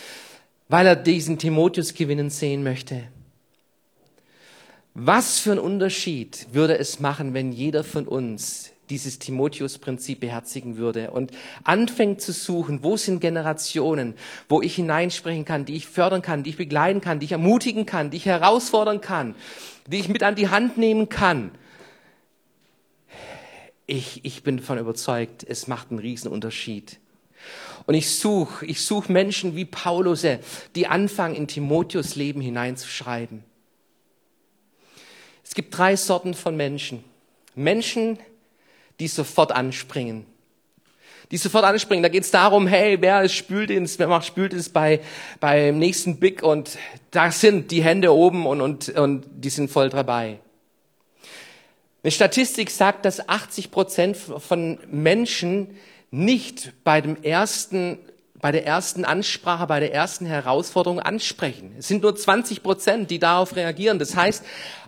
weil 0.68 0.86
er 0.86 0.96
diesen 0.96 1.38
Timotheus 1.38 1.94
gewinnen 1.94 2.28
sehen 2.28 2.62
möchte. 2.62 3.04
Was 4.92 5.38
für 5.38 5.52
ein 5.52 5.58
Unterschied 5.58 6.48
würde 6.52 6.76
es 6.76 7.00
machen, 7.00 7.32
wenn 7.32 7.50
jeder 7.50 7.82
von 7.82 8.06
uns 8.06 8.71
dieses 8.92 9.18
Timotheus-Prinzip 9.18 10.20
beherzigen 10.20 10.76
würde 10.76 11.12
und 11.12 11.30
anfängt 11.64 12.20
zu 12.20 12.30
suchen, 12.32 12.82
wo 12.82 12.98
sind 12.98 13.20
Generationen, 13.20 14.14
wo 14.50 14.60
ich 14.60 14.74
hineinsprechen 14.74 15.46
kann, 15.46 15.64
die 15.64 15.76
ich 15.76 15.86
fördern 15.86 16.20
kann, 16.20 16.42
die 16.42 16.50
ich 16.50 16.58
begleiten 16.58 17.00
kann, 17.00 17.18
die 17.18 17.24
ich 17.24 17.32
ermutigen 17.32 17.86
kann, 17.86 18.10
die 18.10 18.18
ich 18.18 18.26
herausfordern 18.26 19.00
kann, 19.00 19.34
die 19.86 19.98
ich 19.98 20.08
mit 20.08 20.22
an 20.22 20.34
die 20.34 20.50
Hand 20.50 20.76
nehmen 20.76 21.08
kann. 21.08 21.52
Ich, 23.86 24.22
ich 24.24 24.42
bin 24.42 24.58
davon 24.58 24.76
überzeugt, 24.76 25.42
es 25.42 25.66
macht 25.66 25.90
einen 25.90 25.98
riesen 25.98 26.30
Unterschied. 26.30 27.00
Und 27.86 27.94
ich 27.94 28.14
suche, 28.14 28.66
ich 28.66 28.82
suche 28.82 29.10
Menschen 29.10 29.56
wie 29.56 29.64
Paulus, 29.64 30.26
die 30.74 30.86
anfangen, 30.86 31.34
in 31.34 31.48
Timotheus 31.48 32.14
Leben 32.14 32.42
hineinzuschreiben. 32.42 33.42
Es 35.42 35.54
gibt 35.54 35.76
drei 35.76 35.96
Sorten 35.96 36.34
von 36.34 36.58
Menschen. 36.58 37.02
Menschen, 37.54 38.18
die 39.02 39.08
sofort 39.08 39.50
anspringen. 39.50 40.26
Die 41.32 41.36
sofort 41.36 41.64
anspringen. 41.64 42.04
Da 42.04 42.08
geht 42.08 42.22
es 42.22 42.30
darum, 42.30 42.68
hey, 42.68 42.98
wer 43.00 43.22
ist 43.22 43.34
Spüldienst, 43.34 43.98
wer 43.98 44.06
macht 44.06 44.26
Spüldienst 44.26 44.72
bei, 44.72 45.00
beim 45.40 45.80
nächsten 45.80 46.20
Big 46.20 46.44
und 46.44 46.78
da 47.10 47.32
sind 47.32 47.72
die 47.72 47.82
Hände 47.82 48.14
oben 48.14 48.46
und, 48.46 48.60
und, 48.60 48.88
und 48.90 49.26
die 49.32 49.50
sind 49.50 49.72
voll 49.72 49.88
dabei. 49.88 50.38
Eine 52.04 52.12
Statistik 52.12 52.70
sagt, 52.70 53.04
dass 53.04 53.28
80 53.28 53.72
Prozent 53.72 54.16
von 54.16 54.78
Menschen 54.88 55.76
nicht 56.12 56.72
bei 56.84 57.00
dem 57.00 57.20
ersten 57.24 57.98
bei 58.40 58.50
der 58.50 58.66
ersten 58.66 59.04
Ansprache, 59.04 59.68
bei 59.68 59.78
der 59.78 59.94
ersten 59.94 60.26
Herausforderung 60.26 60.98
ansprechen. 60.98 61.76
Es 61.78 61.86
sind 61.86 62.02
nur 62.02 62.16
20 62.16 62.64
Prozent, 62.64 63.08
die 63.08 63.20
darauf 63.20 63.54
reagieren. 63.54 64.00
Das 64.00 64.16
heißt, 64.16 64.44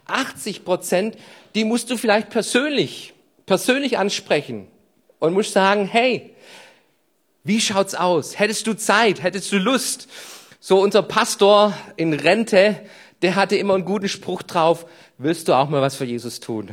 80 0.07 0.65
Prozent, 0.65 1.17
die 1.55 1.65
musst 1.65 1.89
du 1.89 1.97
vielleicht 1.97 2.31
persönlich 2.31 3.14
persönlich 3.47 3.99
ansprechen 3.99 4.69
und 5.19 5.35
musst 5.35 5.53
sagen, 5.53 5.87
hey, 5.87 6.35
wie 7.45 7.61
schaut's 7.61 7.95
aus? 7.95 8.39
Hättest 8.39 8.67
du 8.67 8.75
Zeit? 8.75 9.23
Hättest 9.23 9.53
du 9.53 9.59
Lust? 9.59 10.09
So 10.61 10.81
unser 10.81 11.03
Pastor 11.03 11.75
in 11.97 12.15
Rente, 12.15 12.81
der 13.21 13.37
hatte 13.37 13.57
immer 13.57 13.75
einen 13.75 13.85
guten 13.85 14.09
Spruch 14.09 14.43
drauf. 14.43 14.87
Willst 15.19 15.49
du 15.49 15.55
auch 15.55 15.69
mal 15.69 15.83
was 15.83 15.95
für 15.95 16.07
Jesus 16.07 16.41
tun? 16.41 16.71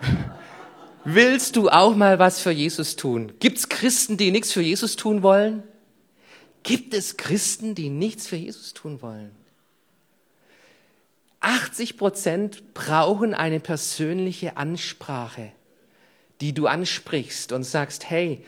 Willst 1.04 1.56
du 1.56 1.68
auch 1.68 1.94
mal 1.96 2.18
was 2.18 2.40
für 2.40 2.50
Jesus 2.50 2.96
tun? 2.96 3.32
Gibt's 3.40 3.68
Christen, 3.68 4.16
die 4.16 4.30
nichts 4.30 4.52
für 4.52 4.62
Jesus 4.62 4.96
tun 4.96 5.22
wollen? 5.22 5.64
Gibt 6.62 6.94
es 6.94 7.16
Christen, 7.16 7.74
die 7.74 7.90
nichts 7.90 8.26
für 8.26 8.36
Jesus 8.36 8.72
tun 8.72 9.02
wollen? 9.02 9.32
80 11.42 11.96
Prozent 11.96 12.74
brauchen 12.74 13.34
eine 13.34 13.60
persönliche 13.60 14.56
Ansprache, 14.56 15.52
die 16.40 16.54
du 16.54 16.66
ansprichst 16.66 17.52
und 17.52 17.64
sagst, 17.64 18.08
hey, 18.08 18.44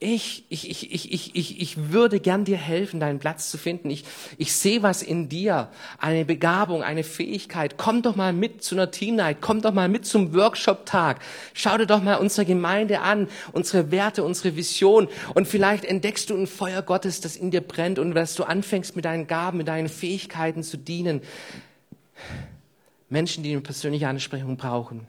ich, 0.00 0.44
ich, 0.50 0.68
ich, 0.68 0.92
ich, 0.92 1.12
ich, 1.12 1.36
ich, 1.36 1.60
ich 1.62 1.92
würde 1.92 2.20
gern 2.20 2.44
dir 2.44 2.58
helfen, 2.58 3.00
deinen 3.00 3.20
Platz 3.20 3.50
zu 3.50 3.56
finden. 3.56 3.88
Ich, 3.88 4.04
ich 4.36 4.52
sehe 4.52 4.82
was 4.82 5.02
in 5.02 5.28
dir, 5.28 5.68
eine 5.98 6.24
Begabung, 6.24 6.82
eine 6.82 7.04
Fähigkeit. 7.04 7.78
Komm 7.78 8.02
doch 8.02 8.14
mal 8.14 8.32
mit 8.32 8.62
zu 8.62 8.74
einer 8.74 8.90
Team 8.90 9.16
Night, 9.16 9.38
komm 9.40 9.62
doch 9.62 9.72
mal 9.72 9.88
mit 9.88 10.04
zum 10.04 10.34
Workshop-Tag. 10.34 11.20
Schau 11.54 11.78
dir 11.78 11.86
doch 11.86 12.02
mal 12.02 12.16
unsere 12.16 12.44
Gemeinde 12.44 13.00
an, 13.00 13.28
unsere 13.52 13.90
Werte, 13.90 14.24
unsere 14.24 14.56
Vision. 14.56 15.08
Und 15.32 15.48
vielleicht 15.48 15.84
entdeckst 15.84 16.28
du 16.28 16.36
ein 16.36 16.48
Feuer 16.48 16.82
Gottes, 16.82 17.22
das 17.22 17.36
in 17.36 17.50
dir 17.50 17.62
brennt 17.62 17.98
und 17.98 18.14
dass 18.14 18.34
du 18.34 18.44
anfängst 18.44 18.96
mit 18.96 19.06
deinen 19.06 19.26
Gaben, 19.26 19.58
mit 19.58 19.68
deinen 19.68 19.88
Fähigkeiten 19.88 20.62
zu 20.62 20.76
dienen. 20.76 21.22
Menschen, 23.08 23.44
die 23.44 23.52
eine 23.52 23.60
persönliche 23.60 24.08
Ansprechung 24.08 24.56
brauchen. 24.56 25.06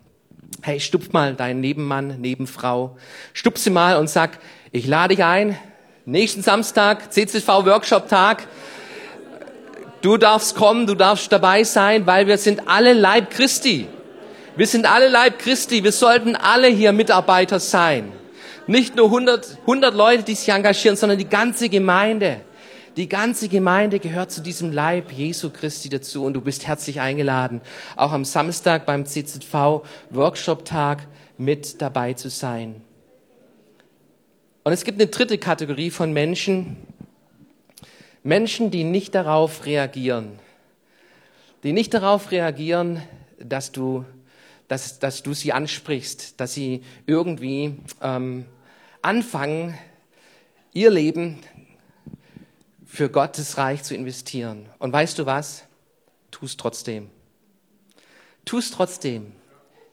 Hey, 0.61 0.79
stupf 0.79 1.11
mal 1.11 1.33
deinen 1.35 1.59
Nebenmann, 1.59 2.19
Nebenfrau. 2.21 2.97
Stupf 3.33 3.57
sie 3.57 3.69
mal 3.69 3.97
und 3.97 4.09
sag, 4.09 4.39
ich 4.71 4.87
lade 4.87 5.15
dich 5.15 5.23
ein. 5.23 5.57
Nächsten 6.05 6.43
Samstag, 6.43 7.11
CCV 7.11 7.65
Workshop 7.65 8.07
Tag. 8.07 8.47
Du 10.01 10.17
darfst 10.17 10.55
kommen, 10.55 10.85
du 10.85 10.93
darfst 10.93 11.31
dabei 11.31 11.63
sein, 11.63 12.05
weil 12.05 12.27
wir 12.27 12.37
sind 12.37 12.67
alle 12.67 12.93
Leib 12.93 13.31
Christi. 13.31 13.87
Wir 14.55 14.67
sind 14.67 14.85
alle 14.85 15.09
Leib 15.09 15.39
Christi. 15.39 15.83
Wir 15.83 15.91
sollten 15.91 16.35
alle 16.35 16.67
hier 16.67 16.93
Mitarbeiter 16.93 17.59
sein. 17.59 18.11
Nicht 18.67 18.95
nur 18.95 19.05
100, 19.05 19.57
100 19.61 19.93
Leute, 19.93 20.23
die 20.23 20.35
sich 20.35 20.49
engagieren, 20.49 20.95
sondern 20.95 21.17
die 21.17 21.27
ganze 21.27 21.69
Gemeinde. 21.69 22.41
Die 22.97 23.09
ganze 23.09 23.49
Gemeinde 23.49 23.99
gehört 23.99 24.31
zu 24.31 24.41
diesem 24.41 24.71
Leib 24.71 25.11
Jesu 25.11 25.49
Christi 25.49 25.89
dazu 25.89 26.23
und 26.23 26.33
du 26.33 26.39
bist 26.39 26.65
herzlich 26.65 27.01
eingeladen, 27.01 27.59
auch 27.97 28.13
am 28.13 28.23
Samstag 28.23 28.85
beim 28.85 29.05
CZV 29.05 29.83
Workshop-Tag 30.11 31.05
mit 31.37 31.81
dabei 31.81 32.13
zu 32.13 32.29
sein. 32.29 32.81
Und 34.63 34.71
es 34.71 34.85
gibt 34.85 35.01
eine 35.01 35.09
dritte 35.09 35.37
Kategorie 35.37 35.91
von 35.91 36.13
Menschen, 36.13 36.77
Menschen, 38.23 38.71
die 38.71 38.85
nicht 38.85 39.13
darauf 39.13 39.65
reagieren, 39.65 40.39
die 41.63 41.73
nicht 41.73 41.93
darauf 41.93 42.31
reagieren, 42.31 43.01
dass 43.39 43.73
du, 43.73 44.05
dass, 44.69 44.99
dass 44.99 45.21
du 45.21 45.33
sie 45.33 45.51
ansprichst, 45.51 46.39
dass 46.39 46.53
sie 46.53 46.81
irgendwie 47.07 47.75
ähm, 48.01 48.45
anfangen, 49.01 49.77
ihr 50.71 50.91
Leben 50.91 51.39
für 52.95 53.09
Gottes 53.09 53.57
Reich 53.57 53.83
zu 53.83 53.93
investieren. 53.93 54.69
Und 54.79 54.93
weißt 54.93 55.19
du 55.19 55.25
was? 55.25 55.63
Tu 56.31 56.45
es 56.45 56.57
trotzdem. 56.57 57.09
Tu 58.45 58.57
es 58.57 58.71
trotzdem. 58.71 59.33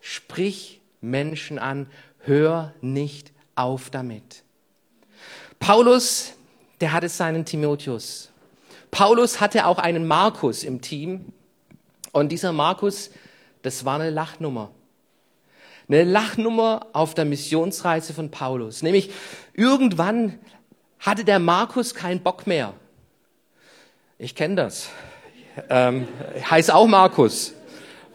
Sprich 0.01 0.81
Menschen 1.01 1.59
an. 1.59 1.89
Hör 2.21 2.73
nicht 2.81 3.33
auf 3.57 3.91
damit. 3.91 4.45
Paulus, 5.59 6.35
der 6.81 6.93
hatte 6.93 7.09
seinen 7.09 7.45
Timotheus. 7.45 8.31
Paulus 8.91 9.41
hatte 9.41 9.67
auch 9.67 9.79
einen 9.79 10.07
Markus 10.07 10.63
im 10.63 10.81
Team. 10.81 11.33
Und 12.13 12.31
dieser 12.31 12.53
Markus, 12.53 13.11
das 13.63 13.85
war 13.85 13.99
eine 13.99 14.11
Lachnummer. 14.11 14.71
Eine 15.89 16.05
Lachnummer 16.05 16.87
auf 16.93 17.15
der 17.15 17.25
Missionsreise 17.25 18.15
von 18.15 18.31
Paulus. 18.31 18.83
Nämlich 18.83 19.11
irgendwann 19.55 20.39
hatte 21.01 21.25
der 21.25 21.41
Markus 21.41 21.95
keinen 21.95 22.23
Bock 22.23 22.47
mehr. 22.47 22.75
Ich 24.23 24.37
kenne 24.37 24.55
das. 24.55 24.89
Ähm, 25.69 26.07
heißt 26.49 26.73
auch 26.73 26.87
Markus. 26.87 27.55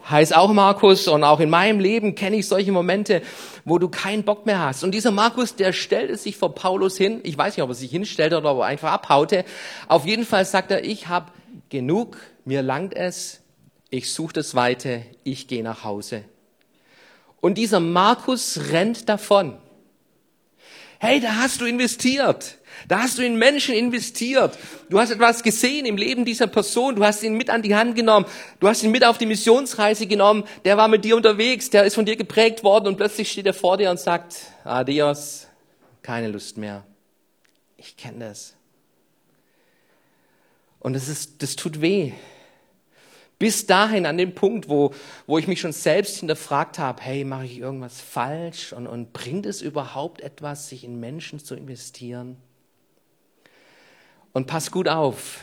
Heißt 0.08 0.34
auch 0.34 0.50
Markus 0.54 1.06
und 1.06 1.22
auch 1.22 1.38
in 1.38 1.50
meinem 1.50 1.80
Leben 1.80 2.14
kenne 2.14 2.36
ich 2.36 2.48
solche 2.48 2.72
Momente, 2.72 3.20
wo 3.66 3.78
du 3.78 3.90
keinen 3.90 4.22
Bock 4.22 4.46
mehr 4.46 4.58
hast. 4.58 4.82
Und 4.84 4.92
dieser 4.92 5.10
Markus, 5.10 5.54
der 5.54 5.74
stellte 5.74 6.16
sich 6.16 6.38
vor 6.38 6.54
Paulus 6.54 6.96
hin. 6.96 7.20
Ich 7.24 7.36
weiß 7.36 7.54
nicht, 7.54 7.62
ob 7.62 7.68
er 7.68 7.74
sich 7.74 7.90
hinstellte 7.90 8.38
oder 8.38 8.52
ob 8.52 8.60
er 8.60 8.64
einfach 8.64 8.90
abhaute. 8.90 9.44
Auf 9.86 10.06
jeden 10.06 10.24
Fall 10.24 10.46
sagt 10.46 10.70
er, 10.70 10.82
ich 10.82 11.08
habe 11.08 11.30
genug, 11.68 12.16
mir 12.46 12.62
langt 12.62 12.96
es, 12.96 13.42
ich 13.90 14.10
suche 14.10 14.32
das 14.32 14.54
Weite, 14.54 15.02
ich 15.24 15.46
gehe 15.46 15.62
nach 15.62 15.84
Hause. 15.84 16.24
Und 17.42 17.58
dieser 17.58 17.80
Markus 17.80 18.58
rennt 18.70 19.10
davon. 19.10 19.58
Hey, 21.00 21.20
da 21.20 21.34
hast 21.36 21.60
du 21.60 21.66
investiert. 21.66 22.57
Da 22.88 23.00
hast 23.02 23.18
du 23.18 23.22
in 23.22 23.36
Menschen 23.36 23.74
investiert. 23.74 24.58
Du 24.88 24.98
hast 24.98 25.10
etwas 25.10 25.42
gesehen 25.42 25.84
im 25.84 25.98
Leben 25.98 26.24
dieser 26.24 26.46
Person. 26.46 26.96
Du 26.96 27.04
hast 27.04 27.22
ihn 27.22 27.34
mit 27.34 27.50
an 27.50 27.60
die 27.60 27.76
Hand 27.76 27.94
genommen. 27.94 28.24
Du 28.60 28.66
hast 28.66 28.82
ihn 28.82 28.90
mit 28.90 29.04
auf 29.04 29.18
die 29.18 29.26
Missionsreise 29.26 30.06
genommen. 30.06 30.44
Der 30.64 30.78
war 30.78 30.88
mit 30.88 31.04
dir 31.04 31.14
unterwegs. 31.14 31.68
Der 31.68 31.84
ist 31.84 31.96
von 31.96 32.06
dir 32.06 32.16
geprägt 32.16 32.64
worden 32.64 32.86
und 32.86 32.96
plötzlich 32.96 33.30
steht 33.30 33.44
er 33.44 33.52
vor 33.52 33.76
dir 33.76 33.90
und 33.90 34.00
sagt, 34.00 34.36
adios, 34.64 35.48
keine 36.00 36.28
Lust 36.28 36.56
mehr. 36.56 36.82
Ich 37.76 37.94
kenne 37.98 38.30
das. 38.30 38.54
Und 40.80 40.94
das 40.94 41.08
ist, 41.08 41.42
das 41.42 41.56
tut 41.56 41.82
weh. 41.82 42.12
Bis 43.38 43.66
dahin 43.66 44.06
an 44.06 44.16
dem 44.16 44.34
Punkt, 44.34 44.70
wo, 44.70 44.94
wo 45.26 45.36
ich 45.36 45.46
mich 45.46 45.60
schon 45.60 45.72
selbst 45.72 46.16
hinterfragt 46.20 46.78
habe, 46.78 47.02
hey, 47.02 47.24
mache 47.24 47.44
ich 47.44 47.58
irgendwas 47.58 48.00
falsch 48.00 48.72
und, 48.72 48.86
und 48.86 49.12
bringt 49.12 49.44
es 49.44 49.60
überhaupt 49.60 50.22
etwas, 50.22 50.70
sich 50.70 50.84
in 50.84 50.98
Menschen 50.98 51.38
zu 51.38 51.54
investieren? 51.54 52.38
Und 54.34 54.46
pass 54.46 54.70
gut 54.70 54.88
auf, 54.88 55.40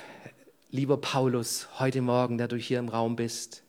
lieber 0.70 0.98
Paulus, 0.98 1.68
heute 1.80 2.02
Morgen, 2.02 2.38
der 2.38 2.48
du 2.48 2.56
hier 2.56 2.78
im 2.78 2.88
Raum 2.88 3.16
bist 3.16 3.64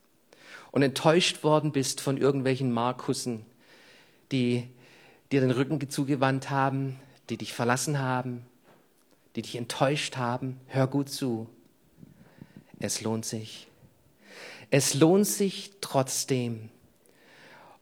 und 0.72 0.82
enttäuscht 0.82 1.42
worden 1.42 1.72
bist 1.72 2.02
von 2.02 2.18
irgendwelchen 2.18 2.70
Markussen, 2.70 3.46
die 4.30 4.68
dir 5.32 5.40
den 5.40 5.50
Rücken 5.50 5.88
zugewandt 5.88 6.50
haben, 6.50 7.00
die 7.30 7.38
dich 7.38 7.54
verlassen 7.54 7.98
haben, 7.98 8.44
die 9.34 9.42
dich 9.42 9.56
enttäuscht 9.56 10.18
haben, 10.18 10.60
hör 10.66 10.86
gut 10.86 11.08
zu. 11.08 11.48
Es 12.78 13.00
lohnt 13.00 13.24
sich. 13.24 13.68
Es 14.70 14.92
lohnt 14.92 15.26
sich 15.26 15.72
trotzdem. 15.80 16.68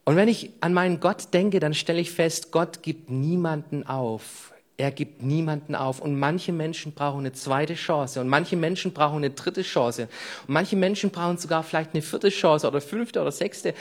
Und 0.04 0.14
wenn 0.14 0.28
ich 0.28 0.50
an 0.60 0.72
meinen 0.72 1.00
Gott 1.00 1.34
denke, 1.34 1.58
dann 1.58 1.74
stelle 1.74 2.00
ich 2.00 2.12
fest, 2.12 2.52
Gott 2.52 2.82
gibt 2.84 3.10
niemanden 3.10 3.84
auf. 3.84 4.53
Er 4.76 4.90
gibt 4.90 5.22
niemanden 5.22 5.74
auf. 5.74 6.00
Und 6.00 6.18
manche 6.18 6.52
Menschen 6.52 6.92
brauchen 6.92 7.20
eine 7.20 7.32
zweite 7.32 7.74
Chance. 7.74 8.20
Und 8.20 8.28
manche 8.28 8.56
Menschen 8.56 8.92
brauchen 8.92 9.18
eine 9.18 9.30
dritte 9.30 9.62
Chance. 9.62 10.08
Und 10.46 10.54
manche 10.54 10.76
Menschen 10.76 11.10
brauchen 11.10 11.38
sogar 11.38 11.62
vielleicht 11.62 11.94
eine 11.94 12.02
vierte 12.02 12.28
Chance 12.30 12.66
oder 12.66 12.80
fünfte 12.80 13.20
oder 13.20 13.30
sechste. 13.30 13.74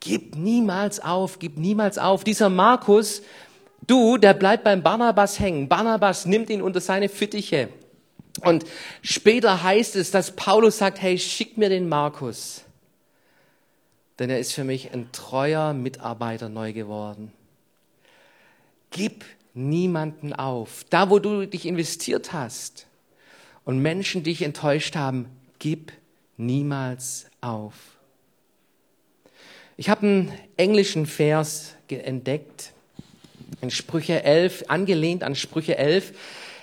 Gib 0.00 0.36
niemals 0.36 1.00
auf, 1.00 1.38
gib 1.38 1.58
niemals 1.58 1.98
auf. 1.98 2.24
Dieser 2.24 2.48
Markus, 2.48 3.22
du, 3.86 4.16
der 4.16 4.32
bleibt 4.32 4.64
beim 4.64 4.82
Barnabas 4.82 5.38
hängen. 5.38 5.68
Barnabas 5.68 6.24
nimmt 6.24 6.48
ihn 6.48 6.62
unter 6.62 6.80
seine 6.80 7.10
Fittiche. 7.10 7.68
Und 8.42 8.64
später 9.02 9.62
heißt 9.62 9.96
es, 9.96 10.10
dass 10.10 10.34
Paulus 10.34 10.78
sagt, 10.78 11.02
hey, 11.02 11.18
schick 11.18 11.58
mir 11.58 11.68
den 11.68 11.88
Markus. 11.88 12.64
Denn 14.18 14.30
er 14.30 14.38
ist 14.38 14.52
für 14.52 14.64
mich 14.64 14.92
ein 14.92 15.10
treuer 15.12 15.74
Mitarbeiter 15.74 16.48
neu 16.48 16.72
geworden. 16.72 17.32
Gib 18.90 19.24
niemanden 19.54 20.32
auf. 20.32 20.84
Da, 20.90 21.10
wo 21.10 21.18
du 21.18 21.46
dich 21.46 21.66
investiert 21.66 22.32
hast 22.32 22.86
und 23.64 23.80
Menschen 23.80 24.22
dich 24.22 24.42
enttäuscht 24.42 24.96
haben, 24.96 25.26
gib 25.58 25.92
niemals 26.36 27.26
auf. 27.40 27.74
Ich 29.76 29.88
habe 29.88 30.06
einen 30.06 30.32
englischen 30.56 31.06
Vers 31.06 31.74
entdeckt, 31.88 32.72
in 33.60 33.70
Sprüche 33.70 34.22
11, 34.22 34.64
angelehnt 34.68 35.22
an 35.22 35.34
Sprüche 35.34 35.76
11. 35.76 36.12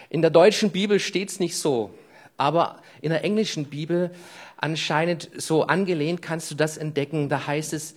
In 0.09 0.21
der 0.21 0.31
deutschen 0.31 0.71
Bibel 0.71 0.99
steht's 0.99 1.39
nicht 1.39 1.57
so, 1.57 1.91
aber 2.37 2.81
in 3.01 3.09
der 3.09 3.23
englischen 3.23 3.65
Bibel 3.65 4.11
anscheinend 4.57 5.29
so 5.35 5.63
angelehnt 5.63 6.21
kannst 6.21 6.49
du 6.51 6.55
das 6.55 6.77
entdecken. 6.77 7.29
Da 7.29 7.45
heißt 7.45 7.73
es, 7.73 7.95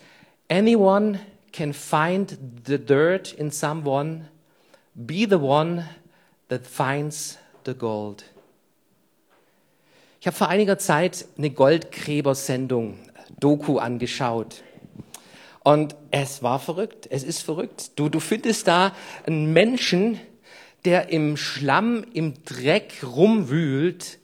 anyone 0.49 1.21
can 1.53 1.73
find 1.73 2.39
the 2.67 2.79
dirt 2.79 3.33
in 3.33 3.51
someone, 3.51 4.29
be 5.07 5.27
the 5.29 5.41
one 5.41 5.85
that 6.49 6.67
finds 6.67 7.39
the 7.65 7.75
gold. 7.75 8.25
Ich 10.21 10.27
habe 10.27 10.37
vor 10.37 10.49
einiger 10.49 10.79
Zeit 10.79 11.27
eine 11.39 11.51
Goldgräbersendung, 11.51 12.99
Doku 13.39 13.79
angeschaut. 13.79 14.63
Und 15.63 15.97
es 16.11 16.43
war 16.43 16.59
verrückt, 16.59 17.07
es 17.11 17.23
ist 17.23 17.43
verrückt. 17.43 17.93
Du, 17.97 18.09
du 18.09 18.21
findest 18.21 18.69
da 18.69 18.93
einen 19.27 19.53
Menschen, 19.53 20.21
der 20.85 21.11
im 21.11 21.37
Schlamm, 21.37 22.05
im 22.13 22.45
Dreck 22.45 23.03
rumwühlt, 23.05 24.19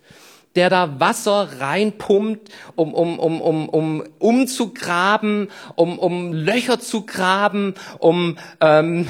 der 0.55 0.71
da 0.71 1.01
Wasser 1.01 1.61
reinpumpt, 1.61 2.51
um, 2.75 2.95
um, 2.95 3.19
um, 3.19 3.41
um, 3.41 3.69
um 3.69 4.05
umzugraben, 4.19 5.51
um, 5.77 5.99
um 5.99 6.33
Löcher 6.33 6.81
zu 6.81 7.05
graben, 7.05 7.75
um 7.99 8.39
ähm, 8.61 9.09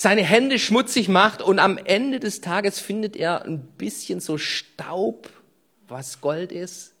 seine 0.00 0.22
Hände 0.22 0.60
schmutzig 0.60 1.08
macht 1.08 1.42
und 1.42 1.58
am 1.58 1.76
Ende 1.76 2.20
des 2.20 2.40
Tages 2.40 2.78
findet 2.78 3.16
er 3.16 3.44
ein 3.44 3.58
bisschen 3.58 4.20
so 4.20 4.38
Staub, 4.38 5.28
was 5.88 6.20
Gold 6.20 6.52
ist, 6.52 6.92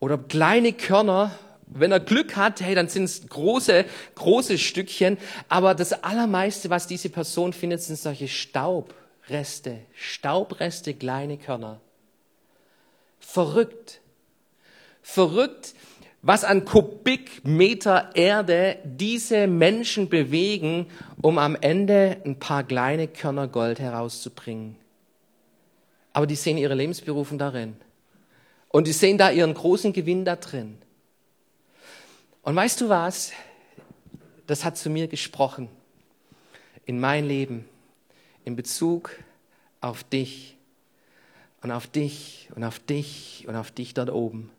oder 0.00 0.16
kleine 0.16 0.72
Körner, 0.72 1.38
wenn 1.66 1.92
er 1.92 2.00
Glück 2.00 2.34
hat, 2.34 2.62
hey, 2.62 2.74
dann 2.74 2.88
sind 2.88 3.04
es 3.04 3.28
große, 3.28 3.84
große 4.14 4.56
Stückchen. 4.56 5.18
Aber 5.50 5.74
das 5.74 5.92
Allermeiste, 5.92 6.70
was 6.70 6.86
diese 6.86 7.10
Person 7.10 7.52
findet, 7.52 7.82
sind 7.82 7.98
solche 7.98 8.26
Staubreste, 8.26 9.80
Staubreste, 9.94 10.94
kleine 10.94 11.36
Körner. 11.36 11.78
Verrückt. 13.20 14.00
Verrückt, 15.02 15.74
was 16.22 16.44
an 16.44 16.64
Kubikmeter 16.64 18.10
Erde 18.14 18.78
diese 18.84 19.48
Menschen 19.48 20.08
bewegen, 20.08 20.86
um 21.22 21.38
am 21.38 21.56
Ende 21.60 22.20
ein 22.24 22.38
paar 22.38 22.64
kleine 22.64 23.08
Körner 23.08 23.48
Gold 23.48 23.78
herauszubringen. 23.78 24.76
Aber 26.12 26.26
die 26.26 26.34
sehen 26.34 26.58
ihre 26.58 26.74
Lebensberufung 26.74 27.38
darin. 27.38 27.76
Und 28.68 28.86
die 28.86 28.92
sehen 28.92 29.18
da 29.18 29.30
ihren 29.30 29.54
großen 29.54 29.92
Gewinn 29.92 30.24
da 30.24 30.36
drin. 30.36 30.78
Und 32.42 32.56
weißt 32.56 32.80
du 32.80 32.88
was? 32.88 33.32
Das 34.46 34.64
hat 34.64 34.76
zu 34.76 34.90
mir 34.90 35.08
gesprochen 35.08 35.68
in 36.84 36.98
mein 36.98 37.26
Leben 37.26 37.64
in 38.44 38.56
Bezug 38.56 39.10
auf 39.80 40.02
dich 40.04 40.56
und 41.62 41.70
auf 41.70 41.86
dich 41.86 42.48
und 42.56 42.64
auf 42.64 42.80
dich 42.80 43.44
und 43.46 43.54
auf 43.54 43.70
dich 43.70 43.94
dort 43.94 44.10
oben. 44.10 44.50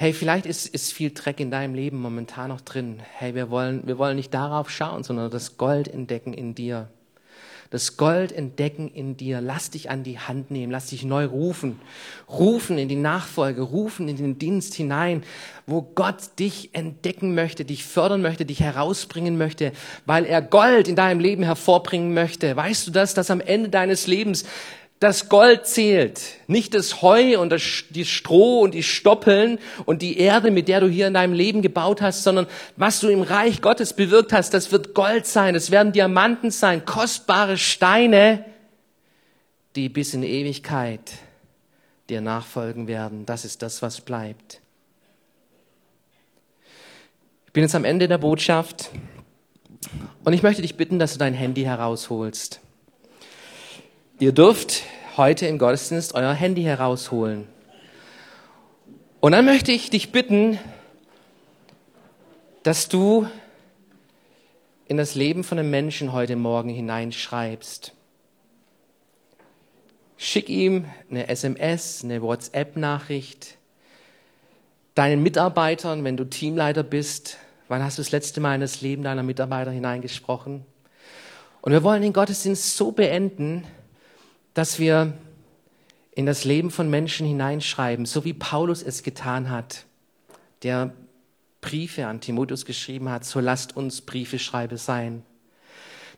Hey, 0.00 0.14
vielleicht 0.14 0.46
ist, 0.46 0.66
ist 0.66 0.94
viel 0.94 1.10
Dreck 1.10 1.40
in 1.40 1.50
deinem 1.50 1.74
Leben 1.74 2.00
momentan 2.00 2.48
noch 2.48 2.62
drin. 2.62 3.00
Hey, 3.18 3.34
wir 3.34 3.50
wollen, 3.50 3.86
wir 3.86 3.98
wollen 3.98 4.16
nicht 4.16 4.32
darauf 4.32 4.70
schauen, 4.70 5.04
sondern 5.04 5.30
das 5.30 5.58
Gold 5.58 5.88
entdecken 5.88 6.32
in 6.32 6.54
dir 6.54 6.88
das 7.70 7.96
Gold 7.96 8.32
entdecken 8.32 8.90
in 8.92 9.16
dir. 9.16 9.40
Lass 9.40 9.70
dich 9.70 9.90
an 9.90 10.02
die 10.02 10.18
Hand 10.18 10.50
nehmen, 10.50 10.72
lass 10.72 10.88
dich 10.88 11.04
neu 11.04 11.24
rufen. 11.24 11.80
Rufen 12.28 12.78
in 12.78 12.88
die 12.88 12.96
Nachfolge, 12.96 13.62
rufen 13.62 14.08
in 14.08 14.16
den 14.16 14.38
Dienst 14.38 14.74
hinein, 14.74 15.22
wo 15.66 15.82
Gott 15.82 16.38
dich 16.40 16.70
entdecken 16.72 17.34
möchte, 17.36 17.64
dich 17.64 17.84
fördern 17.84 18.22
möchte, 18.22 18.44
dich 18.44 18.60
herausbringen 18.60 19.38
möchte, 19.38 19.70
weil 20.04 20.24
er 20.24 20.42
Gold 20.42 20.88
in 20.88 20.96
deinem 20.96 21.20
Leben 21.20 21.44
hervorbringen 21.44 22.12
möchte. 22.12 22.56
Weißt 22.56 22.88
du 22.88 22.90
das, 22.90 23.14
dass 23.14 23.30
am 23.30 23.40
Ende 23.40 23.68
deines 23.68 24.08
Lebens 24.08 24.44
das 25.00 25.30
Gold 25.30 25.66
zählt, 25.66 26.20
nicht 26.46 26.74
das 26.74 27.00
Heu 27.00 27.40
und 27.40 27.48
das, 27.48 27.62
die 27.88 28.04
Stroh 28.04 28.60
und 28.60 28.74
die 28.74 28.82
Stoppeln 28.82 29.58
und 29.86 30.02
die 30.02 30.18
Erde, 30.18 30.50
mit 30.50 30.68
der 30.68 30.80
du 30.80 30.88
hier 30.88 31.06
in 31.06 31.14
deinem 31.14 31.32
Leben 31.32 31.62
gebaut 31.62 32.02
hast, 32.02 32.22
sondern 32.22 32.46
was 32.76 33.00
du 33.00 33.08
im 33.08 33.22
Reich 33.22 33.62
Gottes 33.62 33.94
bewirkt 33.94 34.34
hast, 34.34 34.52
das 34.52 34.72
wird 34.72 34.94
Gold 34.94 35.26
sein, 35.26 35.54
das 35.54 35.70
werden 35.70 35.94
Diamanten 35.94 36.50
sein, 36.50 36.84
kostbare 36.84 37.56
Steine, 37.56 38.44
die 39.74 39.88
bis 39.88 40.12
in 40.12 40.22
Ewigkeit 40.22 41.12
dir 42.10 42.20
nachfolgen 42.20 42.86
werden. 42.86 43.24
Das 43.24 43.46
ist 43.46 43.62
das, 43.62 43.80
was 43.80 44.02
bleibt. 44.02 44.60
Ich 47.46 47.52
bin 47.54 47.62
jetzt 47.62 47.74
am 47.74 47.86
Ende 47.86 48.06
der 48.06 48.18
Botschaft 48.18 48.90
und 50.24 50.34
ich 50.34 50.42
möchte 50.42 50.60
dich 50.60 50.76
bitten, 50.76 50.98
dass 50.98 51.14
du 51.14 51.18
dein 51.18 51.32
Handy 51.32 51.62
herausholst. 51.62 52.60
Ihr 54.20 54.32
dürft 54.32 54.82
heute 55.16 55.46
im 55.46 55.56
Gottesdienst 55.56 56.14
euer 56.14 56.34
Handy 56.34 56.62
herausholen. 56.62 57.48
Und 59.18 59.32
dann 59.32 59.46
möchte 59.46 59.72
ich 59.72 59.88
dich 59.88 60.12
bitten, 60.12 60.58
dass 62.62 62.90
du 62.90 63.26
in 64.88 64.98
das 64.98 65.14
Leben 65.14 65.42
von 65.42 65.58
einem 65.58 65.70
Menschen 65.70 66.12
heute 66.12 66.36
Morgen 66.36 66.68
hineinschreibst. 66.68 67.94
Schick 70.18 70.50
ihm 70.50 70.84
eine 71.10 71.28
SMS, 71.28 72.04
eine 72.04 72.20
WhatsApp-Nachricht. 72.20 73.56
Deinen 74.94 75.22
Mitarbeitern, 75.22 76.04
wenn 76.04 76.18
du 76.18 76.24
Teamleiter 76.28 76.82
bist, 76.82 77.38
wann 77.68 77.82
hast 77.82 77.96
du 77.96 78.02
das 78.02 78.12
letzte 78.12 78.42
Mal 78.42 78.56
in 78.56 78.60
das 78.60 78.82
Leben 78.82 79.02
deiner 79.02 79.22
Mitarbeiter 79.22 79.70
hineingesprochen? 79.70 80.66
Und 81.62 81.72
wir 81.72 81.82
wollen 81.82 82.02
den 82.02 82.12
Gottesdienst 82.12 82.76
so 82.76 82.92
beenden, 82.92 83.66
dass 84.54 84.78
wir 84.78 85.14
in 86.12 86.26
das 86.26 86.44
Leben 86.44 86.70
von 86.70 86.90
Menschen 86.90 87.26
hineinschreiben, 87.26 88.04
so 88.06 88.24
wie 88.24 88.32
Paulus 88.32 88.82
es 88.82 89.02
getan 89.02 89.50
hat, 89.50 89.84
der 90.62 90.92
Briefe 91.60 92.06
an 92.06 92.20
Timotheus 92.20 92.64
geschrieben 92.64 93.08
hat, 93.08 93.24
so 93.24 93.40
lasst 93.40 93.76
uns 93.76 94.00
Briefeschreiber 94.00 94.76
sein, 94.76 95.22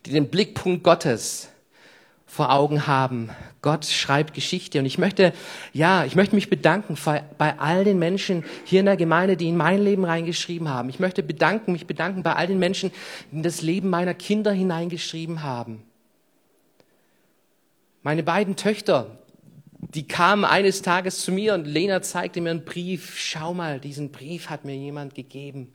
die 0.06 0.10
den 0.10 0.28
Blickpunkt 0.28 0.82
Gottes 0.84 1.48
vor 2.26 2.50
Augen 2.50 2.86
haben. 2.86 3.28
Gott 3.60 3.84
schreibt 3.84 4.32
Geschichte. 4.32 4.78
Und 4.78 4.86
ich 4.86 4.96
möchte, 4.96 5.34
ja, 5.74 6.06
ich 6.06 6.16
möchte 6.16 6.34
mich 6.34 6.48
bedanken 6.48 6.96
bei 7.36 7.58
all 7.58 7.84
den 7.84 7.98
Menschen 7.98 8.42
hier 8.64 8.80
in 8.80 8.86
der 8.86 8.96
Gemeinde, 8.96 9.36
die 9.36 9.48
in 9.48 9.56
mein 9.56 9.82
Leben 9.82 10.06
reingeschrieben 10.06 10.70
haben. 10.70 10.88
Ich 10.88 10.98
möchte 10.98 11.22
bedanken, 11.22 11.72
mich 11.72 11.86
bedanken 11.86 12.22
bei 12.22 12.34
all 12.34 12.46
den 12.46 12.58
Menschen, 12.58 12.90
die 13.30 13.36
in 13.36 13.42
das 13.42 13.60
Leben 13.60 13.90
meiner 13.90 14.14
Kinder 14.14 14.50
hineingeschrieben 14.50 15.42
haben. 15.42 15.82
Meine 18.02 18.24
beiden 18.24 18.56
Töchter, 18.56 19.18
die 19.94 20.08
kamen 20.08 20.44
eines 20.44 20.82
Tages 20.82 21.20
zu 21.20 21.30
mir 21.30 21.54
und 21.54 21.66
Lena 21.66 22.02
zeigte 22.02 22.40
mir 22.40 22.50
einen 22.50 22.64
Brief. 22.64 23.16
Schau 23.16 23.54
mal, 23.54 23.78
diesen 23.78 24.10
Brief 24.10 24.50
hat 24.50 24.64
mir 24.64 24.74
jemand 24.74 25.14
gegeben. 25.14 25.72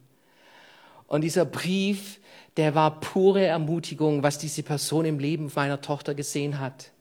Und 1.07 1.21
dieser 1.21 1.45
Brief, 1.45 2.19
der 2.57 2.75
war 2.75 2.99
pure 2.99 3.45
Ermutigung, 3.45 4.23
was 4.23 4.37
diese 4.37 4.61
Person 4.63 5.05
im 5.05 5.19
Leben 5.19 5.49
meiner 5.55 5.79
Tochter 5.79 6.15
gesehen 6.15 6.59
hat. 6.59 6.91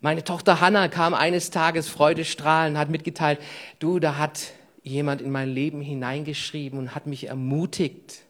Meine 0.00 0.24
Tochter 0.24 0.60
Hannah 0.60 0.88
kam 0.88 1.14
eines 1.14 1.50
Tages 1.50 1.88
freudestrahlend, 1.88 2.76
hat 2.76 2.90
mitgeteilt, 2.90 3.38
du, 3.78 4.00
da 4.00 4.16
hat 4.18 4.52
jemand 4.82 5.20
in 5.20 5.30
mein 5.30 5.48
Leben 5.48 5.80
hineingeschrieben 5.80 6.78
und 6.78 6.94
hat 6.94 7.06
mich 7.06 7.28
ermutigt 7.28 8.22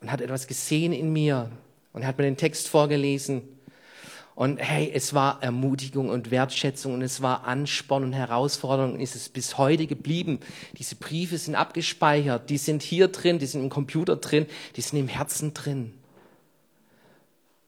und 0.00 0.10
hat 0.10 0.20
etwas 0.20 0.48
gesehen 0.48 0.92
in 0.92 1.12
mir 1.12 1.50
und 1.92 2.04
hat 2.04 2.18
mir 2.18 2.24
den 2.24 2.36
Text 2.36 2.68
vorgelesen. 2.68 3.42
Und 4.34 4.58
hey, 4.58 4.90
es 4.94 5.12
war 5.12 5.42
Ermutigung 5.42 6.08
und 6.08 6.30
Wertschätzung 6.30 6.94
und 6.94 7.02
es 7.02 7.20
war 7.20 7.44
Ansporn 7.44 8.04
und 8.04 8.12
Herausforderung 8.12 8.94
und 8.94 9.00
ist 9.00 9.16
es 9.16 9.28
bis 9.28 9.58
heute 9.58 9.86
geblieben. 9.86 10.40
Diese 10.78 10.96
Briefe 10.96 11.36
sind 11.36 11.54
abgespeichert, 11.54 12.48
die 12.48 12.58
sind 12.58 12.82
hier 12.82 13.08
drin, 13.08 13.38
die 13.38 13.46
sind 13.46 13.62
im 13.62 13.70
Computer 13.70 14.16
drin, 14.16 14.46
die 14.76 14.80
sind 14.80 14.98
im 14.98 15.08
Herzen 15.08 15.52
drin. 15.52 15.92